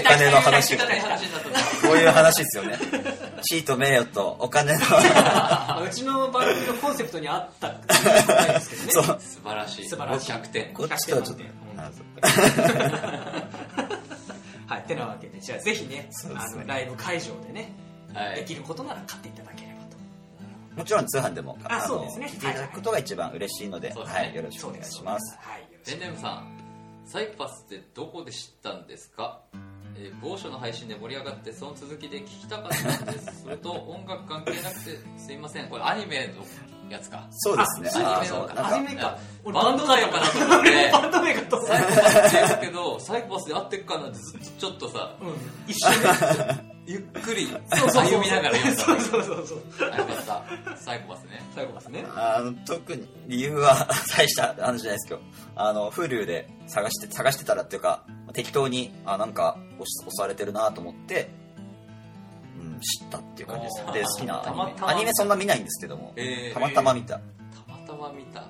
[0.02, 0.76] 金の話。
[0.76, 0.84] こ
[1.92, 2.78] ういう話ですよね。
[3.42, 7.86] 地位と名誉とお金の、う んうちの番組のコンセプトに合ったっね
[8.90, 9.04] そう。
[9.20, 10.32] 素晴らしい素晴らしい。
[10.32, 10.74] 100点。
[10.74, 12.04] こっちとはちょっと100点、あそう
[14.66, 15.40] はいてなわけで。
[15.40, 17.83] じゃあぜひねあのライブ会場でねはい
[18.36, 19.96] できることなら買っていただければと。
[20.76, 22.28] もちろん通販でも、のあそうですね。
[22.30, 24.14] ていただくことが一番嬉しいので、そうです。
[24.14, 25.38] ねはい、よろしくお願いします。
[25.40, 25.60] はい。
[25.62, 26.58] よろしデンくデムさん
[27.06, 29.40] サイパスってどこで知ったんですか？
[29.96, 33.42] えー某所の配信で盛り上がってその続きで聞きたかったんです。
[33.42, 35.68] それと音楽関係なくてすいません。
[35.68, 36.42] これアニメの
[36.88, 37.26] やつか。
[37.30, 37.90] そうですね。
[38.04, 38.74] ああーそうアなんか。
[38.74, 40.90] アニメか俺バンドなのかなと思って。
[40.92, 45.34] バンド名かと思ったサイコパスって言うけどサイコパスで合ってっかなってずっとちょっとさうん
[45.66, 49.90] 一瞬ね ゆっくりそうそう歩みながら読んだそうそうそうそう。
[49.90, 50.16] あよかっ
[50.66, 51.42] たサイコパスね。
[51.54, 52.04] サイコパスね。
[52.14, 55.20] あの、特に理由は大した話じゃないですけど、
[55.56, 61.30] あの、Hulu で探して、探してたらっていうか、適当に、あ、なんか押されてるなと思って、
[62.60, 63.16] うん、知った。
[63.16, 63.76] っていう感じです。
[63.92, 64.54] で、好きなアニメ。
[64.54, 66.54] たまたまアニメそんな見ないんですけども、えー。
[66.54, 67.14] たまたま見た。
[67.14, 67.22] た
[67.68, 68.44] またま見た。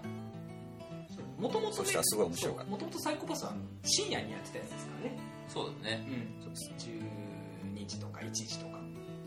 [1.38, 2.70] もともとそしたらすごい面白かった。
[2.70, 3.52] もともとサイコパスは
[3.83, 5.18] 深夜にやってたやつですからね。
[5.48, 6.07] そうだね。
[6.09, 6.52] うん。
[6.54, 8.78] 12時とか1時とか。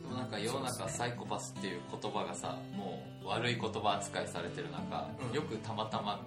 [0.01, 5.35] でもなんか世の中サイコパスっていう言葉がさもう悪い言葉扱いされてる中、うん。
[5.35, 6.19] よくたまたま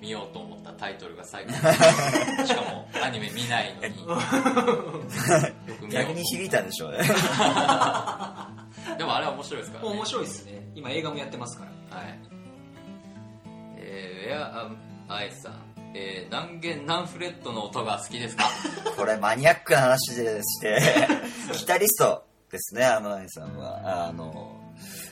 [0.00, 2.46] 見ようと思ったタイトルがサイコパス。
[2.46, 3.98] しかもアニメ見ないのに。
[4.06, 4.16] よ
[5.78, 6.98] く見よ逆に響いたんでしょうね。
[8.94, 9.90] う でもあれは面白いですからね。
[9.96, 10.70] 面白いですね。
[10.74, 11.96] 今映画もやってますから。
[11.98, 12.18] はい。
[13.76, 14.42] えー、ウェ
[15.08, 15.52] アアイさん。
[15.96, 18.44] えー、何弦何フレットの音が好きですか？
[18.96, 20.80] これマニアックな話でして、
[21.56, 24.08] ギタリストですね、アムアイさんは。
[24.08, 24.56] あの、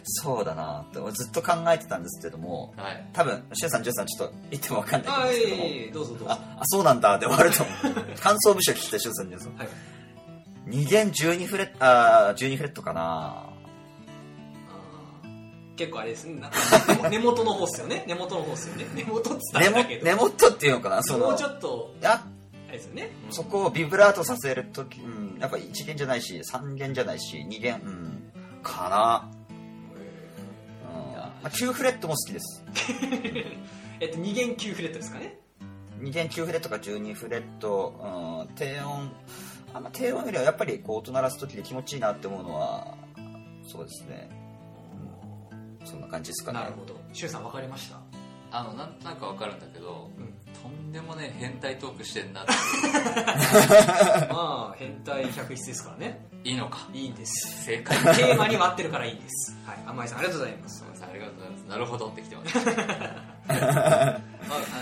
[0.05, 0.99] そうだなって。
[1.13, 3.07] ずっと考えてたんですけども、はい。
[3.13, 6.27] 多分、シュウさん、ジュウさん、ちょっと言ってもわかんないんですけども、えいえどうぞどうぞ。
[6.33, 8.19] あ、あそうなんだって終わると思う。
[8.21, 9.57] 感想むしろ聞きたい、シュウさん、ジュウさん。
[9.57, 9.69] はい。
[10.67, 13.45] 2弦12フレット、あー12フレットかな
[15.77, 18.05] 結構あれですねなんか根元の方っすよね。
[18.07, 18.87] 根元の方っすよね。
[18.95, 20.05] 根元っつったら根もあれだけど。
[20.05, 21.27] 根元っていうのかなその。
[21.27, 22.23] もうちょっとや
[22.69, 23.11] あれですよね。
[23.31, 28.33] そこをビブラートさせるとき、うん、やっぱ1弦じゃないし、3弦じゃないし、2弦、うん、
[28.63, 29.31] かな。
[30.87, 31.15] うん。
[31.15, 32.65] まあ、9フレットも好きです。
[34.01, 35.39] えっと2弦9フレットですかね。
[36.01, 39.13] 2弦9フレットか12フレット、うん、低音、
[39.75, 42.95] あんま低音よりはやっぱりこう音鳴らすときで気持ちいいなって思うのは、
[43.71, 44.42] そうですね。
[45.83, 46.61] うんそんな感じですかね。
[46.61, 46.95] なるほど。
[47.13, 47.99] シュウさん分かりました？
[48.59, 50.33] あのなんとなくわかるんだけど、うん。
[50.63, 52.53] とんでもね変態トークしてんなって。
[54.33, 56.27] まあ変態百出ですからね。
[56.45, 56.79] いいのか。
[56.93, 57.65] いいんです。
[57.65, 57.97] 正解。
[58.17, 59.57] テーマには合ってるからいいんです。
[59.67, 59.79] はい。
[59.87, 60.79] 甘井さんありがとうございます。
[60.79, 61.61] すみませんありがとうございます。
[61.63, 62.59] なるほどってきてます。
[63.49, 64.21] あ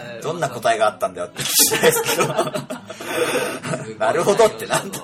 [0.04, 2.34] えーどんな答えがあったんだよって聞きたいですけど。
[3.98, 4.98] なるほどってなんだ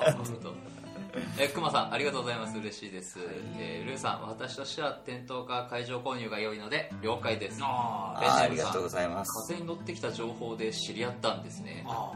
[1.39, 2.57] えくまさんありがとうございます。
[2.57, 3.19] 嬉しいです、
[3.57, 7.59] えールーさん私としては店頭か会場購入が良いので了解です。
[7.61, 9.31] ああーありがとうございます。
[9.47, 11.85] 風に乗ってきた情報で知り合ったんですね。
[11.87, 12.11] あ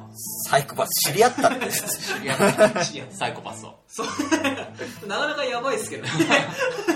[0.50, 1.12] サイコパス。
[1.12, 1.68] 知り合ったって。
[1.72, 2.80] 知り合った。
[2.80, 3.80] あ知り合ったサイコパスを。
[3.88, 4.08] そう。
[5.08, 6.10] なかなかやばいですけどね。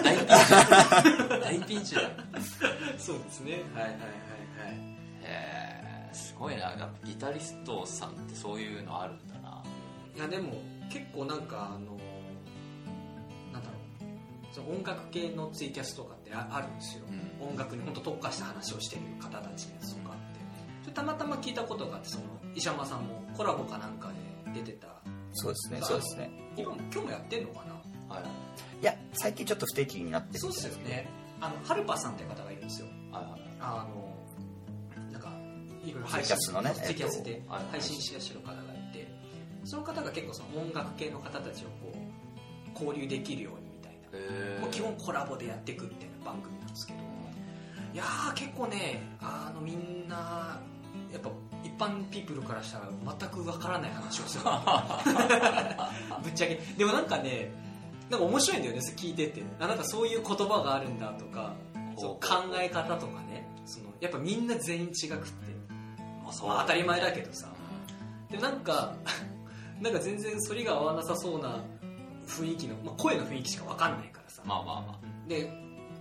[0.04, 0.36] 大ピンチ。
[0.36, 2.02] だ大ピンチだ
[2.98, 3.62] そうですね。
[3.74, 4.80] はいはいはいはい。
[5.24, 6.74] へーすごいな。
[7.04, 9.64] ギタリストさんってそういうのあるんだな。
[10.16, 10.54] いやでも
[10.90, 11.95] 結構なんかあの
[14.56, 17.04] その音楽系のツイキャスとかってああるんですよ、
[17.42, 17.50] うん。
[17.50, 20.92] 音楽に本当特化した話をしてる方たちのやつとかあって。
[20.94, 22.24] たまたま聞いたことがあってその
[22.56, 24.14] 石山さんもコラボかなんか
[24.54, 24.88] で出てた。
[25.34, 26.30] そうですね、そうですね。
[26.56, 28.16] 今も今日もやってんのかな？
[28.16, 28.24] はい。
[28.82, 31.10] いや、最近ちょっと不定期になってるそうですよね。
[31.42, 32.88] あのハルパさんって方がいるんですよ。
[33.12, 34.16] はいはいあの
[35.12, 35.30] なんか
[35.84, 37.42] いろいろツイキャスのねツイキャスで
[37.72, 39.06] 配信してらっしゃる方がいて
[39.66, 43.75] その方が結構その音楽系の方たちをこう交流できるように
[44.62, 47.00] もう基本コラボでやっていくみたいな番組なんですけど。
[47.94, 50.60] いやー結構ねあのみんな
[51.14, 51.30] やっぱ
[51.64, 54.44] 一般ピープルからしたら全くわからない話をする。
[56.22, 56.56] ぶっちゃけ。
[56.78, 57.52] でもなんかね
[58.10, 59.44] なんか面白いんだよね聞いてて。
[59.60, 61.56] あなんかそういう言葉があるんだとか
[61.98, 63.48] そう考え方とかね。
[63.66, 65.56] そのやっぱみんな全員違くって、
[66.24, 66.50] まあそう。
[66.50, 67.48] まあ、当たり前だけどさ。
[68.30, 68.94] でもなんか
[69.82, 71.64] なんか全然反りが合わなさそうな
[72.28, 74.42] 雰囲気の、まあ、声の雰囲気しかわかんないからさ。
[74.46, 75.50] まあまあまで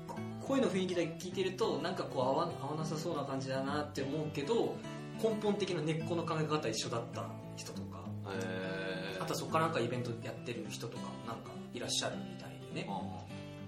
[0.08, 4.76] こ声の雰囲気だけ聞いてるとなんかこう合わ合わなさそうな感じだなって思うけど
[5.22, 7.24] 根本的な根っこの考え方一緒だった
[7.56, 8.04] 人とか。
[8.30, 12.88] えあとはそこからなんかイベントやってる人とかなんかいらっしゃるみたいでね。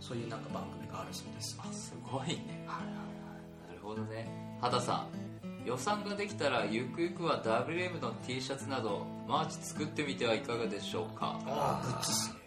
[0.00, 1.56] そういうなんか番組があるそうです。
[1.58, 2.64] あすごいね。
[2.66, 2.74] な
[3.74, 4.28] るほどね。
[4.60, 5.08] 畑さん
[5.64, 11.38] 予算ができたらゆくゆくは WM の T シャツなどマーチ作ってみてはいかがでしょうか？
[11.46, 11.86] ああ。
[11.86, 12.34] グッズっすね。
[12.34, 12.45] す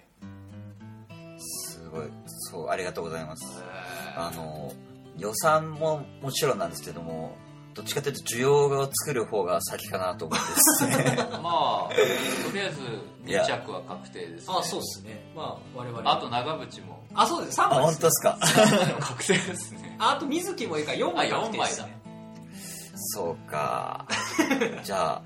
[1.89, 3.43] ごい、そう、ありがとうございます。
[3.61, 3.63] へ
[4.15, 4.71] あの、
[5.17, 7.35] 予算ももちろんなんですけども、
[7.73, 11.15] どっちかというと需要を作る方が先かなと思ってですね。
[11.17, 12.79] ー まあとりあえず
[13.25, 15.31] 2着は確定です、ね、あそうですね。
[15.35, 16.99] まあ我々あと長渕も。
[17.13, 17.59] あそうです。
[17.59, 18.97] 3あ、枚です本当ですか？
[19.07, 19.95] 確定ですね。
[19.99, 21.99] ああと水木もいいから4枚あ確定です四枚ね。
[22.95, 24.05] そうか。
[24.83, 25.21] じゃあ、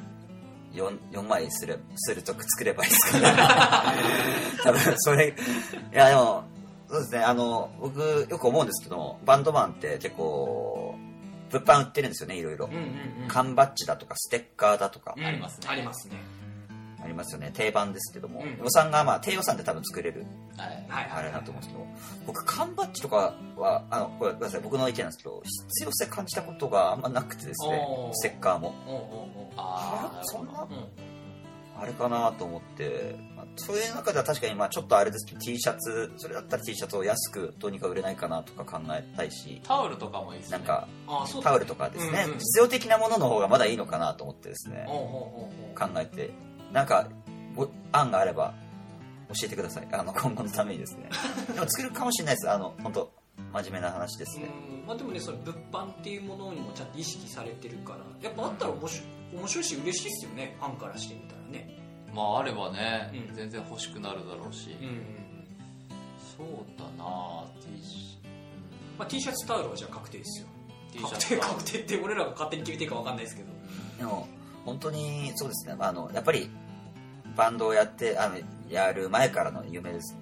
[0.74, 3.36] 4, 4枚するするとく作ればいいですかね。
[4.64, 5.34] 多分それい
[5.96, 6.44] やでも
[6.94, 7.24] そうですね。
[7.24, 10.96] あの僕よく思うんですけどバンドマンって結構
[11.50, 12.68] 物販売ってるんですよねいろいろ。
[12.68, 12.82] うんうん
[13.24, 13.28] うん。
[13.28, 15.16] 缶バッジだとかステッカーだとか。
[15.18, 15.68] うんありますね。
[15.70, 16.18] ありますね。
[17.04, 17.50] ありますよね。
[17.52, 18.58] 定番ですけども、うん。
[18.64, 20.26] 予算がまあ低予算で多分作れる。
[20.56, 21.24] はいはいはい。
[21.24, 21.88] あれだと思うんですけど。
[22.28, 24.62] 僕缶バッジとかはあのごめんなさい。
[24.62, 27.82] 僕の意見なんですけど必要性感じたことがあんまなくてですね。
[28.14, 28.76] ステッカーも。
[29.58, 31.13] ああそんなうん
[31.84, 35.26] あれかなと思って、まあそういう中では確かにまあちょっとあれです。
[35.26, 39.62] けど T シャツそれだったら T シャツを安くどうにか売れないかなとか考えたいし。
[39.64, 40.60] タオルとかもいいですね。
[40.60, 40.88] なんか
[41.44, 42.38] タオルとかですね、うんうん。
[42.38, 44.88] 実用的なものの方がまだいいのかなと思ってですね。
[44.88, 46.32] 考えて。
[46.72, 47.10] なんか
[47.54, 48.54] ご案があれば
[49.28, 49.88] 教えてください。
[49.92, 51.10] あの今後のためにですね。
[51.54, 52.50] でも作るかもしれないです。
[52.50, 53.12] あの本当
[53.52, 54.48] 真面目な話ですね、
[54.82, 54.88] うん。
[54.88, 58.00] まあでもねその物販っていうものにもちゃんと意識されてるから。
[58.22, 60.56] やっぱあったら面白い面白いし嬉しいですよね。
[60.60, 61.70] ファンからしてみたらね。
[62.14, 63.36] まああればね、うん。
[63.36, 65.24] 全然欲しくなるだろうし、うんうん
[66.36, 66.48] そう
[66.80, 68.18] だな T シ
[68.98, 70.48] まあ T シャツタオルはじゃあ確定ですよ。
[70.92, 73.50] T シャ確定ツか確定って俺らが勝手に決めていいか分かんないですけど。
[74.00, 74.28] でも
[74.66, 76.50] 本当にそうですね、まあ、あのやっぱり
[77.36, 78.38] バンドをやってあの
[78.70, 80.18] やる前からの夢です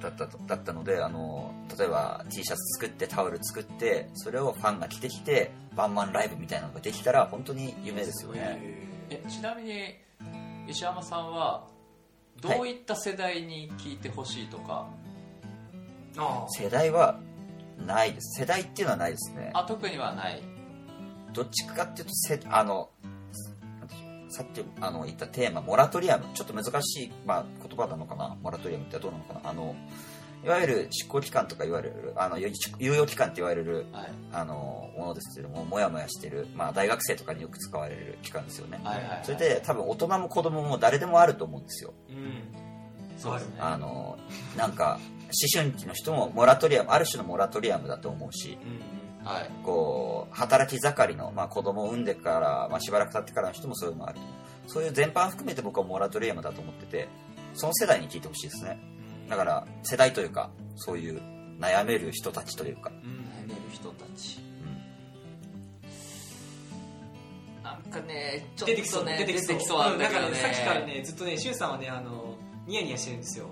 [0.00, 8.60] だったとだったのであの例えば T シャツ作ってタオル作ってそれをファンが着てきてバンマンライブみたいなのができたら本当に夢ですよね。
[9.10, 9.94] えちなみに
[10.70, 11.66] 石山さんは
[12.40, 14.86] どういった世代に聞いてほしいとか、
[16.16, 17.18] あ世代は
[17.86, 18.40] ないです。
[18.40, 19.50] 世代っていうのはないですね。
[19.54, 20.42] あ特にはない。
[21.32, 22.90] どっちかっていうとせあの
[24.28, 26.26] さっきあの言ったテーマモラトリアム。
[26.34, 28.36] ちょっと難しい、まあ、言葉なのかな？
[28.42, 29.50] モラトリアムってどうなのかな？
[29.50, 29.74] あの
[30.42, 32.48] いわゆる執行期間とか言われるあの猶
[32.78, 34.12] 猶予期間って言われるはい。
[34.32, 38.80] あのものですけどももやもやしてる、まあ、大学生とかによく使われる期間ですよね。
[38.84, 41.94] はいはい、はい、それで多分大人も子供も誰でもあると思うんですよ。
[42.08, 42.42] うん。
[43.18, 43.56] そうですね。
[43.60, 44.18] あの
[44.56, 49.50] なんか思春期の人もモラトリアムある種のモラトリアムだと思うしうんはい。
[49.62, 54.20] こう働き盛りの、まあ、子供を産んでから、まあ、しばらく経ってからの人もそういうのがある
[54.66, 57.08] そういう全般含めて僕はモラトリアムだと思ってて
[57.54, 58.78] その世代に聞いてほしいですね
[59.30, 61.22] だから世代というかそういう
[61.60, 64.40] 悩める人たちというか、うん悩める人たち。
[67.60, 67.62] うん。
[67.62, 73.46] なんかねちょっ出てきそうとね出てきそうそうなんだけどねさっきからねずっとねしゅんさんはねあのニヤニヤしてるんですよ。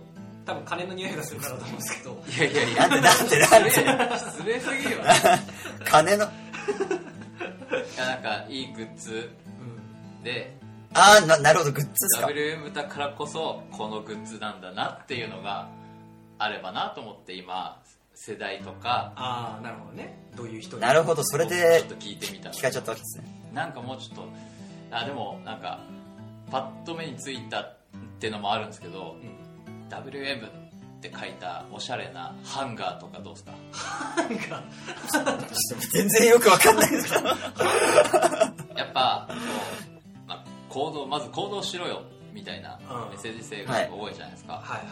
[0.45, 2.25] 多分金の匂いがするからだと思うんですけど。
[2.27, 3.71] いやいやいやなんでなんでなんで。
[3.71, 4.99] 失礼すぎるよ
[5.85, 6.25] 金の。
[6.25, 6.29] い
[7.97, 9.31] やなんかいいグッズ。
[10.25, 10.58] で
[10.95, 12.27] ああななるほどグッズですか。
[12.29, 15.69] WM だからこそこのグッズなんだなっていうのが
[16.39, 17.81] あればなと思って今
[18.15, 20.19] 世代とかああなるほどね。
[20.37, 20.83] どういう人に。
[20.83, 23.25] なるほどそれちでょっと聞いてみた聞かれちゃったわけですね。
[23.53, 24.29] なんかもうちょっと
[24.91, 25.81] あでもなんか
[26.51, 27.77] パッと目についたっ
[28.19, 29.17] ていうのもあるんですけど、
[29.91, 30.51] WM っ
[31.01, 33.53] て書いたおしゃれなハンガーとかどうですか？
[34.17, 34.63] なんか
[35.93, 37.27] 全然よくわかんないですけど。
[38.77, 39.29] やっぱ
[40.69, 42.03] 行動まず行動しろよ
[42.33, 43.11] みたいなうん。
[43.11, 44.79] メッセージ性が多いじゃないですか、はい。
[44.79, 44.87] はい。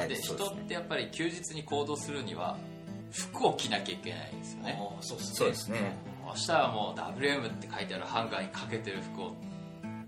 [0.00, 2.56] はいで人ってやっぱり休日に行動するには
[3.12, 4.80] 服を着なきゃいけないんですよはいね。
[5.00, 5.92] そうですね。
[6.32, 9.36] そしたらもう WM って書いてあるハンガーにかけてる服を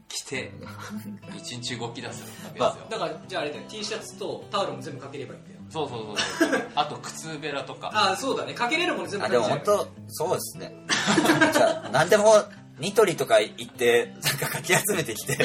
[0.08, 0.52] 着て
[1.36, 3.62] 一日動き出すわけですよ、だからじゃああれだよ。
[3.68, 5.56] T シャツとタオルも全部かければいいんだよ。
[5.68, 6.70] そうそうそうそう。
[6.74, 7.90] あと靴べらとか。
[7.92, 8.54] ああそうだね。
[8.54, 10.76] かけれるもの全部あかけちゃえばいいでも本当そうですね。
[11.52, 12.32] じゃあ何でも
[12.78, 15.38] ニトリとか行ってなんかかき集めてきて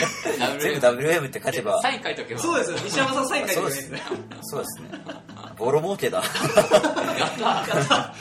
[0.59, 1.81] 全部 WM って書けば。
[1.81, 2.41] サイン書いとけば。
[2.41, 2.77] そうですよ。
[2.83, 4.01] 西山さんサイン書いてくれるんですね。
[4.41, 4.89] そうですね。
[5.57, 6.17] ボロ儲けだ。
[6.17, 6.27] やっ
[7.37, 8.13] た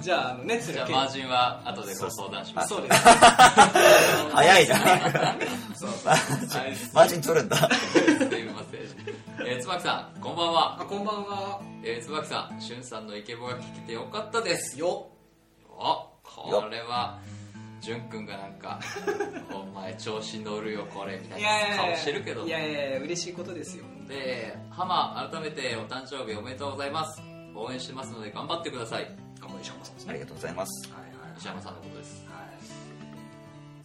[0.00, 2.68] じゃああのねじゃあマージンは後でご相談します。
[2.68, 3.00] そうです
[4.32, 4.76] 早いな。
[5.74, 5.90] そう。
[6.04, 7.56] はいすマージン取るんだ。
[7.56, 7.68] いま
[8.70, 8.76] せ
[9.42, 10.80] ん、えー、椿さんこんばんは。
[10.80, 11.60] あこんばんは。
[11.82, 14.78] えー、椿さん、しゅんさんのイケボが聞けてよかったです。
[14.78, 15.08] よ。
[15.68, 17.18] おこれは、
[17.82, 18.78] じゅんくんがなんか、
[19.52, 22.48] お前調子乗るよこれみたいな顔してるけどい。
[22.48, 23.84] やいやいや嬉しいことですよ。
[24.06, 27.20] で、ハマ、改めてお誕生日おめでとうございます。
[27.56, 29.12] 応援してますので頑張ってください。
[29.40, 30.04] あこれ西山さんです。
[30.06, 30.92] ねありがとうございます。
[30.92, 31.38] はいはい。
[31.38, 32.24] 石山さんのことです。
[32.28, 32.32] は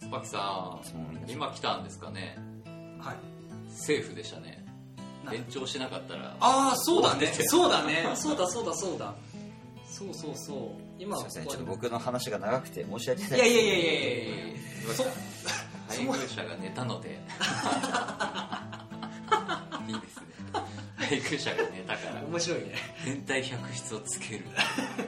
[0.04, 0.80] 椿さ
[1.26, 2.38] ん今来たんですかね。
[3.00, 3.16] はい。
[3.68, 4.64] セーフでしたね。
[5.24, 7.26] な延長しなかったら、ああそうだね。
[7.26, 8.08] そうだね。
[8.14, 9.12] そうだそうだそうだ。
[9.84, 13.30] そうそうそう今すいませんちょっとこ僕の話が長くて申し訳ない。
[13.30, 15.04] こいやいやいやいやいやいやえー そ
[15.88, 17.08] 配偶者が寝たので。
[19.88, 20.24] いいですね。
[20.96, 22.22] 配偶者が寝たから。
[22.22, 22.74] 面白いね。
[23.04, 24.44] 変態百室をつける。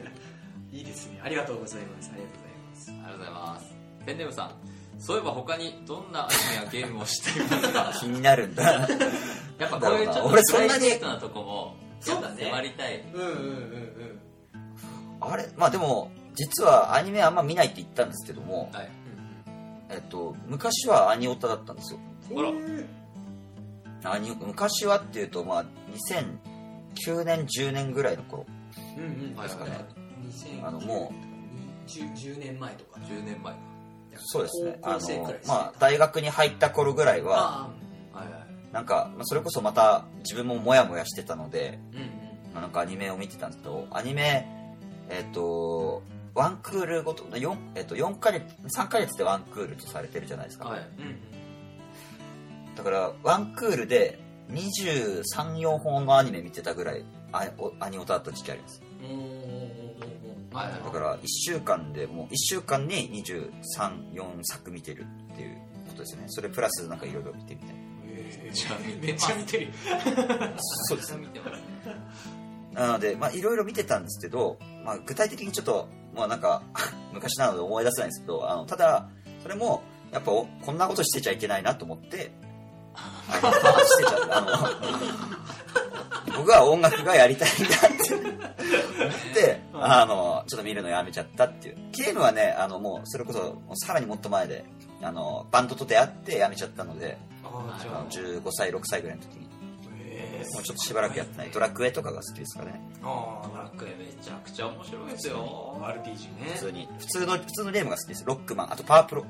[0.72, 1.20] いいですね。
[1.22, 2.10] ありがとうございます。
[2.12, 2.90] ありがとうございます。
[2.90, 3.66] ありがとうございます。
[4.06, 4.52] ペンネームさん。
[4.98, 7.92] そういえば他にどんなアニメやゲームをしていますか？
[8.00, 8.72] 気になるんだ。
[8.72, 10.76] やっぱこういうちょっと俺そんな。
[10.76, 12.44] にプライベートなとこもそうだね。
[12.44, 13.00] 迫りたい。
[13.12, 13.38] うんうんうんう
[13.76, 13.89] ん
[15.30, 15.48] あれ？
[15.56, 18.90] まあでも実はアニメあんま見ないって言ったんですけども、はい。
[19.90, 22.00] えっと、昔はアニオタだったんですよ。
[22.36, 24.12] あら。
[24.12, 25.64] アニ昔はっていうとまあ
[26.94, 28.46] 2009年10年ぐらいの頃。
[28.96, 29.36] うんうん。
[29.36, 29.84] はいですかね
[30.62, 31.12] 2000あのも
[31.86, 33.00] 10, 10年前とか。
[33.00, 33.58] 10年前か。
[34.16, 34.78] そうですね。
[34.82, 37.70] あのですねまあ大学に入った頃ぐらいは
[38.72, 42.08] なんかまあそれこそまた自分もモヤモヤしてたのであうんうん。
[42.54, 44.46] まあなんかアニメを見てたんですけどアニメ
[45.10, 46.02] えっと
[46.34, 48.44] ワンクールごと 4, えっと、4ヶ月
[48.76, 50.80] 3ヶ月でワンクールとされてるじゃないですか、はい。
[50.98, 52.74] うんうん。
[52.76, 54.18] だからワンクールで
[54.52, 58.82] 234本のアニメ見てたぐらいあおアニオタだった時期あります。
[60.52, 65.56] はいはいだから1週間でもう1週間に234作見てるっていう
[65.88, 66.26] ことですよね。
[66.28, 67.74] それプラスなんかいろいろ見てみたい
[68.06, 69.04] えー。
[69.04, 69.66] めっちゃ見てる。
[69.66, 69.70] よ
[70.88, 72.39] そうです見てますね
[72.72, 76.62] なのでまあいろいろ見てたんですけど、まあ、具体的にちょっとまあなんか
[77.12, 79.08] 昔なので思い出せないんですけどあのただ
[79.42, 91.76] それもやっぱおこんなことしてちゃいけないなと思ってしてちゃうあの 僕は音楽がやりたいんだって思ってあのちょっと見るのやめちゃったっていう。
[91.92, 94.64] ゲームはねあのもうそれこそさらにもっと前で
[95.02, 98.00] あのバンドと出会ってやめちゃったのであーじゃあ。
[98.00, 99.40] あの15歳6歳ぐらいの時に。
[99.42, 99.49] えー
[100.52, 101.50] もうちょっとしばらくやってない。
[101.50, 102.80] ドラクエとかが好きですかね。
[103.02, 105.78] あドラクエめちゃくちゃ面白いですよ。
[105.82, 106.52] あ RPG ね。
[106.54, 106.88] 普通に。
[106.98, 108.24] 普通の普通のゲームが好きです。
[108.26, 108.72] ロックマン。
[108.72, 109.26] あとパワープロ。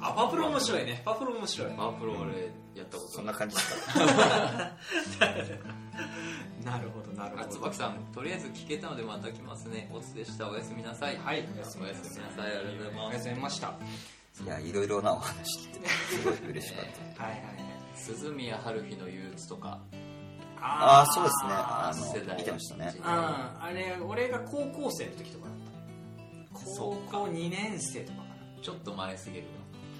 [0.00, 1.02] あパワプロ面白いね。
[1.04, 1.70] パワプロ面白い。
[1.76, 2.32] パワープロ俺
[2.74, 4.04] やったことそんな感じですか？
[6.64, 7.54] なるほどなるあほど。
[7.54, 9.90] 椿さんとりあえず聞けたのでまた来ますね。
[9.92, 10.48] おつでした。
[10.48, 11.16] おやすみなさい。
[11.16, 11.44] はい。
[11.54, 11.98] おやすみなさ
[12.46, 12.46] い。
[12.46, 13.18] ありがとうございます。
[13.18, 13.74] ございました。
[14.44, 16.84] いやいろいろなお話聞いてすごい嬉しかっ
[17.16, 17.24] た。
[17.24, 17.54] はいはいはい。
[17.94, 19.80] 鈴宮春日の憂鬱とか
[20.60, 21.52] ああそうですね。
[21.52, 22.94] あ世代の見てましたね。
[23.02, 25.46] あああれ俺が高校生の時とか。
[25.46, 28.24] だった高校2年生とかか
[28.62, 29.44] ちょっと前すぎる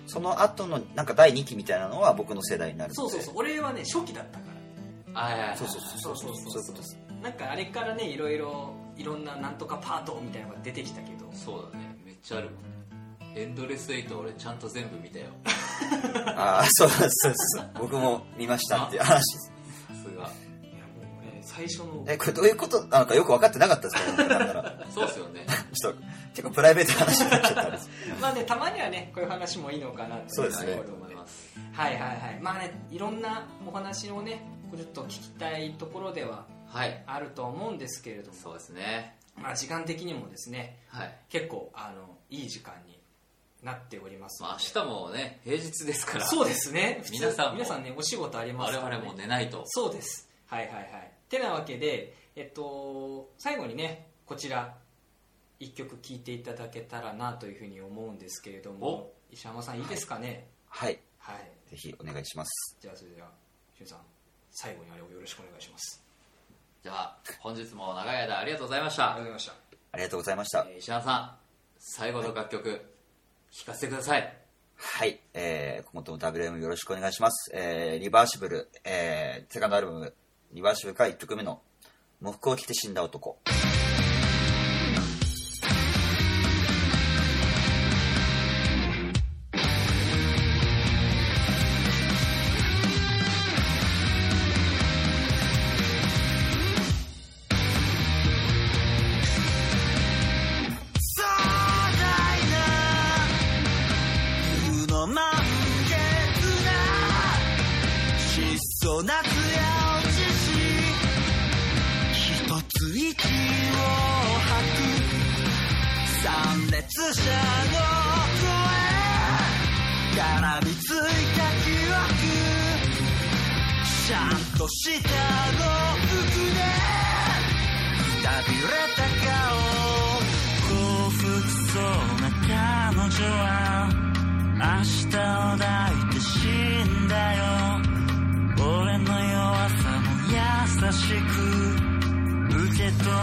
[0.06, 4.44] その後のなんか第2期みたいなのは僕の世代になるそうそうそう俺はね初期だったか
[5.06, 5.12] ら。
[5.12, 5.58] なはいはいはい。
[5.58, 6.66] そうそうそうそうそうそういう。
[6.68, 11.28] ことですなんかあれからねいろいろいろんななんとかパートみたいなのが出てきたけど。
[11.32, 11.96] そうだね。
[12.04, 13.38] めっちゃあるもん。
[13.38, 15.26] エンドレスエイト俺ちゃんと全部見たよ。
[16.36, 19.52] ああそうそうです僕も見ましたっていう話です
[21.58, 22.04] 最初の。
[22.06, 22.84] えこれどういうこと？
[22.84, 24.22] なのかよく分かってなかったですか？
[24.22, 25.44] ら、ね、なんなら そうっすよね。
[25.74, 26.00] ちょっと
[26.34, 27.90] 結構プライベートな話になっちゃったんです。
[28.20, 30.50] まあねたまにはねこういう話もいいのかなところ
[30.96, 31.16] もね
[31.72, 32.38] はいはいはい。
[32.40, 34.42] まあねいろんなお話をね
[34.74, 37.02] ちょっと聞きたいところでははい。
[37.06, 38.36] あると思うんですけれども。
[38.40, 39.16] そうですね。
[39.36, 41.18] まあ時間的にもですねはい。
[41.28, 42.96] 結構あのいい時間に
[43.64, 46.26] なっておりますまあ明日もね平日ですから。
[46.26, 47.02] そうですね。
[47.10, 47.52] 皆さんも。
[47.54, 49.64] 皆さんねお仕事ありますから、ね、我々も寝ないと。
[49.66, 50.28] そうです。
[50.46, 54.74] はいはいはいてなわけでえっと最後にねこちら
[55.60, 59.14] 一曲聴いていただけたらなというふうに思うんですけれどもお？
[59.30, 60.46] 石山さんいいですかね？
[60.68, 60.98] はい。
[61.18, 61.36] はい、
[61.70, 62.78] ぜひお願いします。
[62.80, 63.28] じゃあそれでは
[63.76, 63.98] しゅんさん
[64.50, 66.02] 最後にあれをよろしくお願いします。
[66.82, 69.14] じゃあ本日も長い間ありがとうございました。
[69.14, 69.52] ありがとうございました。
[69.92, 70.66] ありがとうございました。
[70.70, 71.36] えー石原さん
[71.80, 72.80] 最後の楽曲
[73.50, 74.36] 聴かせてください。
[74.76, 77.50] はい、えー、今後とも WM よろしくお願いします。
[77.54, 80.14] えー、リバーシブル、えー、セカンドアルバム、
[80.52, 81.60] リバーシブルから1曲目の、
[82.22, 83.38] 喪服を着て死んだ男。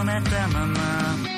[0.06, 1.35] めたまま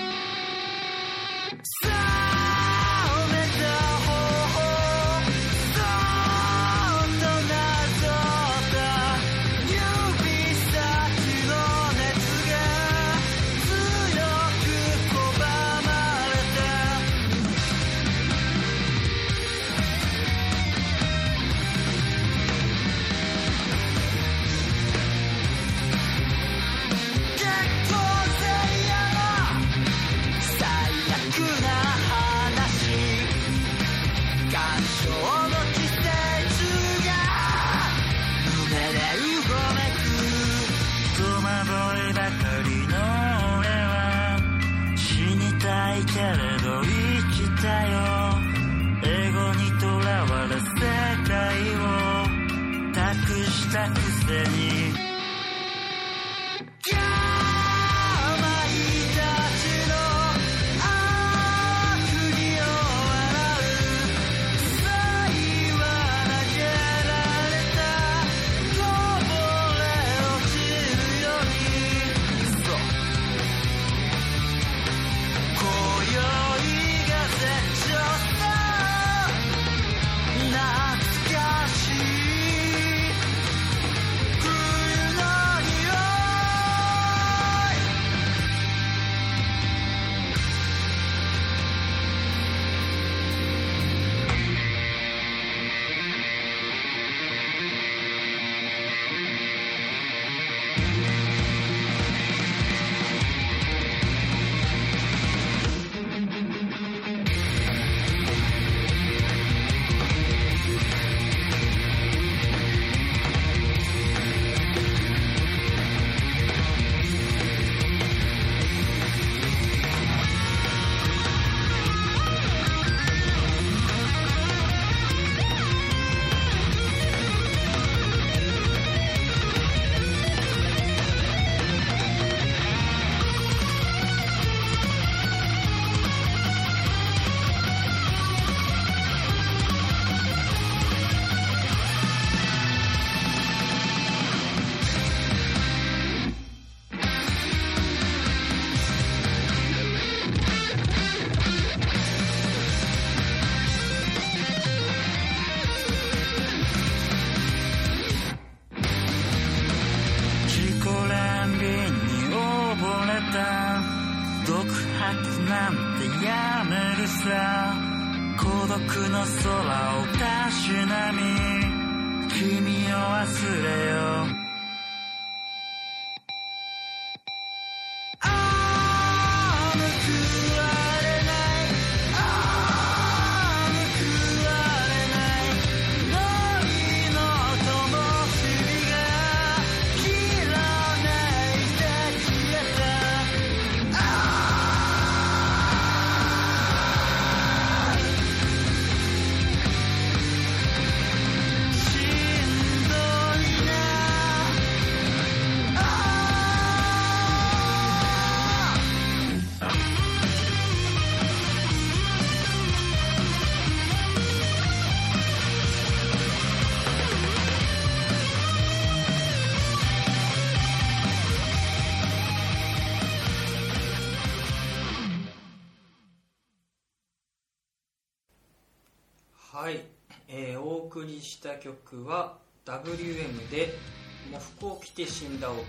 [232.05, 233.73] は WM で
[234.31, 235.63] 「喪服を着て死んだ男」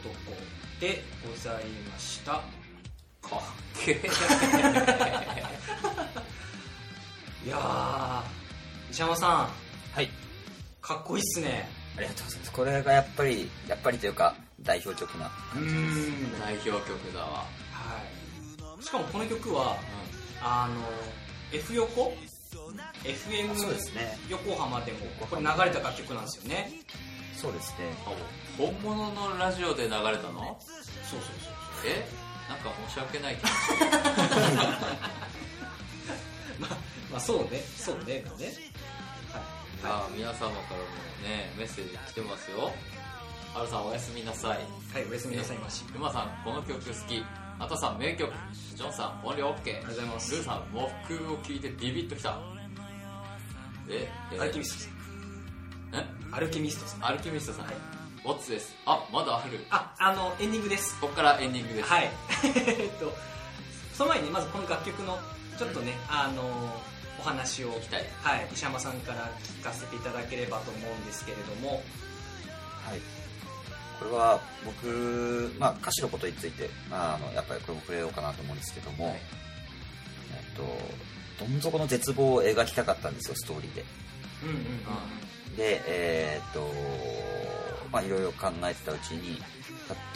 [0.81, 2.33] でございました。
[2.33, 3.41] かっ
[3.85, 4.09] けえ。
[7.47, 8.23] いやー
[8.91, 9.31] 石山さん。
[9.93, 10.11] はい。
[10.81, 11.69] かっこいいっすね。
[11.97, 12.53] ありがとうございます。
[12.53, 15.27] これがやっぱりやっぱりというか代表曲な。
[15.55, 16.41] うーん。
[16.41, 17.47] 代表曲だわ。
[17.73, 18.03] は
[18.79, 18.85] い。
[18.85, 19.77] しかもこの曲は
[20.41, 20.83] あの
[21.53, 22.17] F 横？
[23.05, 24.19] FM そうですね。
[24.29, 24.99] 横浜でも
[25.29, 26.73] これ流れた楽曲なんですよね。
[27.37, 27.93] そうですね。
[28.57, 30.01] 本物のラジオで流れた
[30.33, 30.59] の？
[31.05, 31.31] そうそうそう
[31.87, 32.05] え？
[32.49, 33.53] なんか申し訳ない気持ち
[36.59, 36.71] まあ
[37.13, 37.63] まあそうね。
[37.77, 38.25] そうね。
[38.27, 38.47] だね。
[39.33, 39.43] はい。
[39.85, 40.57] あ皆様からも
[41.23, 42.73] ねメッセージ来てますよ。
[43.55, 44.51] ハルさんおやすみなさい。
[44.51, 45.59] はいおやすみなさい。
[45.59, 47.25] ましルマさんこの曲好き。
[47.61, 48.33] アタさん名曲。
[48.75, 50.35] ジョンさん音量 OK ありがとうございます。
[50.35, 52.39] ルーさん喪服を聞いてビビッときた
[53.91, 56.01] ええアルキミストさん。
[56.01, 56.07] え？
[56.33, 57.07] アルキミストさん。
[57.07, 57.67] アルキミストさん。
[58.25, 58.77] オッツです。
[58.85, 59.65] あまだある。
[59.71, 61.01] ああのエンディングです。
[61.01, 61.89] ここからエンディングです。
[61.89, 62.11] はい。
[62.67, 63.13] えっと
[63.95, 65.19] その前にまずこの楽曲の
[65.59, 66.43] ちょっとね、あの
[67.19, 68.05] お話を聞きたい。
[68.23, 69.29] はい、石山さんから
[69.61, 71.83] 聞かせていただければと思うんですけれども。
[72.85, 73.01] はい。
[73.99, 79.15] これは僕、まあ、歌詞のことについて、まあ、あのやっぱりこれも触れようかなと思うんですけども、はい。
[79.17, 79.19] え
[80.53, 80.63] っと
[81.39, 83.85] どん底の絶望を描きたかったんですよストーリーで。
[84.43, 85.57] うんうんうん。
[85.57, 86.71] でえーっと
[87.91, 89.41] まあいろいろ考えてたうちに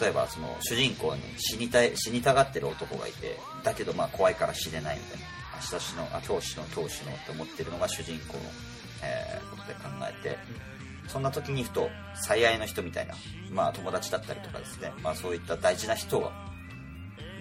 [0.00, 8.40] 例えばその主人公に死にたい死にたがってる男がいてだけどまあ怖いから死ねないみたいな明日死のあ今日死の今日死のって思ってるのが主人公の
[9.02, 10.38] えーことで考えて、
[11.08, 13.14] そんな時にふと最愛の人みたいな、
[13.50, 16.30] まあ友達だったりとかですね、まあそういった大事な人を、ま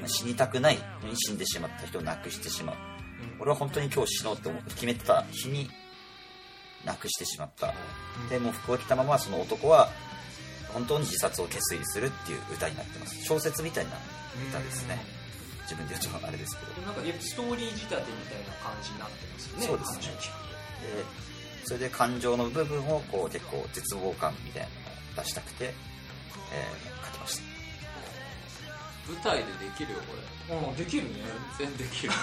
[0.05, 0.79] あ死にたくない
[1.27, 2.75] 死んでしまった人を亡くしてしまう。
[3.39, 5.69] 俺は本当に今日死のうって決めてた日に
[6.85, 7.73] 亡くしてしまった。
[8.29, 9.89] で、もう服を着たままその男は
[10.73, 13.23] 本当に自殺を決意するっていう歌になってます。
[13.23, 13.91] 小説みたいな
[14.49, 15.21] 歌ですね。
[15.63, 16.81] 自分で言うとあれですけど。
[16.81, 20.15] なんかストーリー仕立てみたいな感じになってますよねそうですね
[20.83, 27.10] でそれで感情の部分をこう結構絶望感みたいなのを出したくて、えー
[29.13, 30.55] 舞台でできるよこれ。
[30.55, 31.09] とうんできるね。
[31.57, 32.13] 全然できる。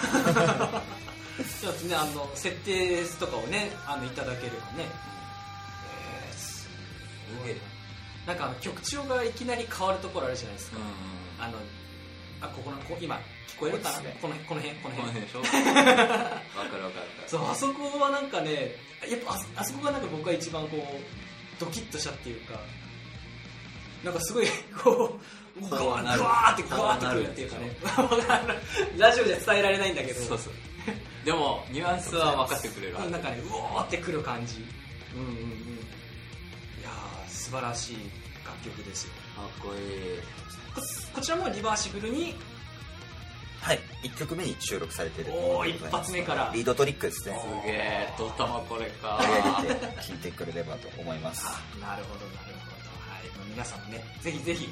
[1.61, 4.85] ちょっとねあの設定とかをねあのいただければね。
[6.27, 6.67] えー、す
[7.43, 7.53] ごい。
[8.25, 10.83] ななんかあの曲調がいきなり変わるところあるじゃないですか、うん
[11.43, 11.57] あの
[12.41, 13.15] あここのこ今
[13.47, 13.99] 聞こえるかな？
[14.21, 15.01] このこの辺この辺。
[15.01, 15.39] この辺でしょ？
[15.43, 16.83] わかるわかる。
[16.85, 18.75] わかるそうあそこはなんかね
[19.09, 22.59] やっぱあそあそこがなんか僕は一番こうドキッとしたっていうか
[24.03, 24.45] なんかすごい
[24.81, 25.23] こう
[25.67, 26.21] グワーこうなる。
[26.21, 27.75] ーってグワーってくるっていうかね。
[28.97, 30.21] ラジオじゃ伝えられないんだけど。
[30.21, 30.53] そうそう。
[31.25, 32.93] でもニュアンスは分かってくれる。
[33.11, 34.65] なんかねうおーってくる感じ。
[35.15, 35.35] うんうんうん。
[35.35, 35.41] い
[36.83, 37.97] やー素晴らしい
[38.45, 39.13] 楽曲ですよ。
[39.35, 40.19] かっこいい。
[40.73, 40.81] こ
[41.15, 42.35] こちらもリバーシブルに？
[43.61, 43.79] はい。
[44.03, 45.33] 1曲目に収録されている。
[45.33, 46.49] おー一発目から。
[46.53, 47.37] リードトリックですね。
[47.61, 49.19] すげえドタマこれか。
[49.61, 51.45] 取り上げて聴いてくれればと思います。
[51.45, 52.89] あなるほどなるほど。
[53.11, 53.27] はい。
[53.37, 54.69] まあ皆さんもねぜひぜひ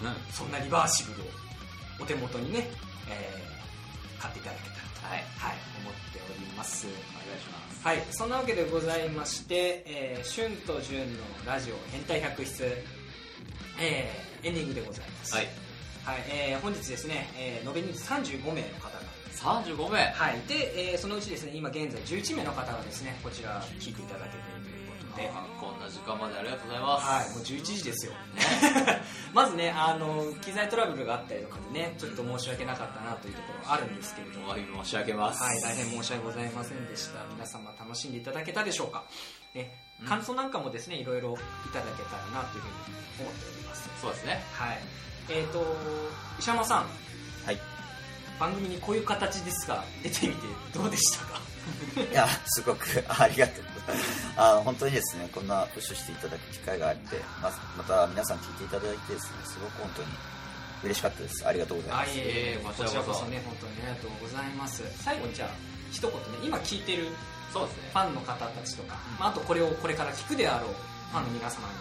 [0.00, 0.32] うん。
[0.32, 1.24] そんなリバーシブルを
[2.00, 2.68] お手元にね、
[3.08, 3.50] えー
[4.20, 5.24] 買っていただけたらと、はい。
[5.38, 6.86] はい、思っております。
[6.86, 6.90] お
[7.26, 7.80] 願いします。
[7.82, 12.64] はい、そんなわけでございまして、えー、春と純のラジオ変態百室、
[13.80, 15.34] えー、エンディングでございます。
[15.34, 15.48] はい。
[16.04, 19.00] はい、えー本日ですね、えー、延べ人数35名の方が、
[19.64, 20.12] 35名。
[20.12, 24.59] はい、で、えーそのうちですね、今現在11名の方がですね、こちら聞いていただけてい
[25.60, 28.12] こんな時間までありがとうございますはい、もう11時ですよ。
[29.34, 37.24] まずね、あの、機材トラブルがあったりとかでね、ちょっと申し訳なかったなというところあるんですけれども、お詫び申し上げますはい、大変申し訳ございませんでした。
[37.32, 39.04] 皆様楽しんでいただけたでしょうか？
[39.54, 41.34] ね、うん感想なんかもですね、いろいろ
[41.66, 43.88] いただけたらなというふうに思っております。
[44.00, 44.78] そうですねはい。
[45.28, 45.76] えっ、と、
[46.38, 46.86] 石山さん、
[47.44, 47.58] はい
[48.38, 51.40] 番組にこういう形ですが、出てみてどうでしたか？
[52.10, 53.64] いやすごくありがとう。
[54.36, 60.08] あの本当にですねこんなプッシュしていただく機会があってままた皆さん聞いていただいてですねすごく本当に
[60.84, 61.46] 嬉しかったです。
[61.46, 62.10] ありがとうございます。
[62.10, 62.24] あいえい
[62.56, 64.82] えここちらこそね、本当にありがとうございます。
[65.02, 65.50] 最後にじゃあ、
[65.90, 67.08] 一言ね、今聞いてる
[67.52, 67.90] そうですね。
[67.92, 70.70] ファンの方たちとか、まあ、あとこれをこれから聞くであろう
[71.10, 71.74] ファンの皆様に、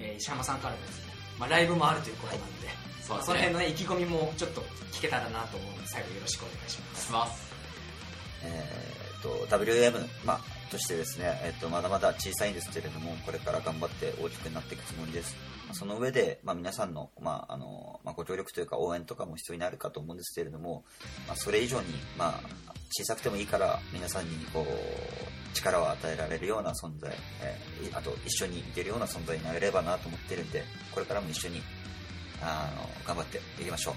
[0.00, 3.14] えー石山さんからですね、まあ、ライブもあるということなので、そうですね。
[3.14, 4.62] まあその辺の、ね、意気込みもちょっと
[4.92, 7.06] 聞けたらなと思うので最後よろしくお願いします。
[7.06, 7.52] します。
[8.44, 15.36] えー、と WM、まあ、としてですね、えー、とまだまだ小さいんですけれどもこれから頑張って大きくなっていくつもりです。
[15.66, 20.84] まあその上で、まあ、皆さんの,、まああのまあ、ご協力というか応援とかも必要になるかと思うんですけれども、
[21.26, 21.86] まあ、それ以上に、
[22.18, 27.12] まあ、小さくてもいいから皆さんにこう力を与えられるような存在、
[27.42, 31.62] えーいあと一緒にいけるような存在になれればなと思ってるんでこれからも一緒に
[32.40, 33.94] あの頑張っていきましょう。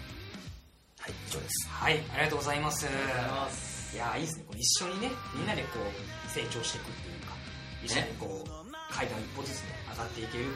[1.01, 1.67] はい以上です。
[1.69, 4.43] はいありがとうございますいやーいいですね。
[4.47, 7.33] こう一緒にねみんなでこう成長していくっていうか
[7.83, 10.53] 一緒にこう、階段一歩ずつね上がっていけるっていう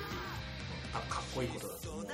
[0.94, 2.06] 多分かっこいいことだと思う。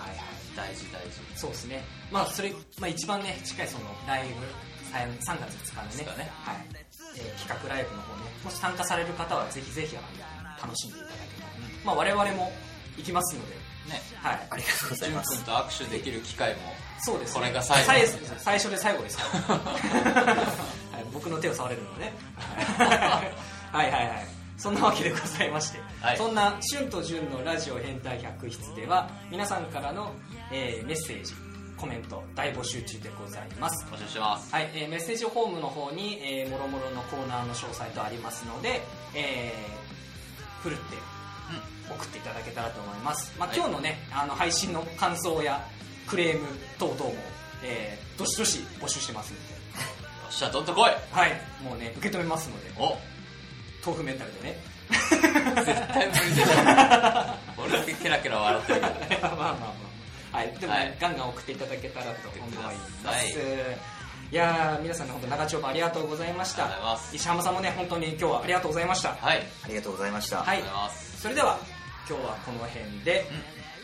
[0.00, 0.40] はいはい。
[0.56, 1.20] 大事大事。
[1.36, 1.84] そうですね。
[2.10, 4.46] まあ、それ、まあ一番ね、近いそのライブ、
[4.96, 6.30] 3, 3月2日のね、ね。
[6.44, 6.56] はい。
[7.18, 11.52] えー企画ライブの方ね、もし参加される方はぜひぜひ、あの、楽しんでいただけたら、
[11.84, 12.52] まあ我々も
[12.96, 13.54] 行きますので、
[13.90, 14.00] ね。
[14.16, 14.46] はい。
[14.50, 15.34] ありがとうござい淳ます。
[15.36, 16.60] 君と握手できる機会も
[17.02, 17.40] そうです、ね。
[17.40, 17.86] これが最後。
[17.86, 18.06] 最
[18.38, 22.12] 最初で最後ですから、 はい、僕の手を触れるのはね。
[23.72, 24.40] はいはいはい。
[24.60, 26.18] そんなわけでございまして、はい。
[26.18, 30.12] そんな「春と純のラジオ変態百室」では皆さんからの、
[30.52, 31.32] えーメッセージ
[31.78, 33.86] コメント大募集中でございます。
[33.90, 34.52] 募集してます。
[34.54, 38.82] はい、えーメッセージフォームの方に、えー、もろもろのコーナーの詳細とありますので、
[39.14, 40.98] えー、ふるって
[41.88, 43.56] 送っていただけたらと思います、まあ、はい。
[43.56, 45.66] 今日のねあの配信の感想や
[46.10, 46.46] クレーム
[46.76, 47.14] 等々も、
[47.62, 49.54] えー、どしどし募集してますので。
[49.54, 49.60] よ
[50.28, 50.90] っしゃどんと来い。
[51.12, 51.40] はい。
[51.62, 52.70] もうね受け止めますので。
[52.76, 52.98] お。
[53.86, 54.58] 豆腐メンタルでね。
[54.90, 59.74] 絶対無理でしょ俺だけケラケラ笑ってるけどまあまあまあま
[60.34, 60.36] あ。
[60.38, 60.52] はい。
[60.58, 60.96] でもね、はい。
[61.00, 62.76] ガンガン送っていただけたらと思います。
[62.76, 63.30] 送ってください。
[64.32, 66.64] いやー皆さんね本当長丁場ありがとうございました。
[66.64, 67.16] ありがとうございます。
[67.16, 69.08] 石浜さんもね本当に今日はありがとうございました。
[69.14, 69.42] はい。
[69.64, 70.48] ありがとうございました、はい。
[70.48, 71.22] ありがとうございます。
[71.22, 71.58] それでは
[72.08, 73.24] 今日はこの辺で、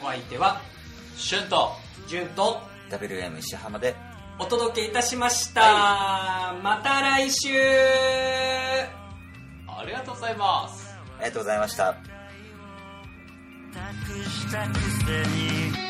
[0.01, 0.61] お相手は
[1.17, 1.73] シュンと
[2.07, 3.95] 潤と WM 石浜で
[4.39, 7.49] お届けいたしました、はい、また来週。
[9.67, 10.95] ありがとうございます。
[11.19, 11.95] ありがとうございました。
[13.73, 15.87] 託したくせに。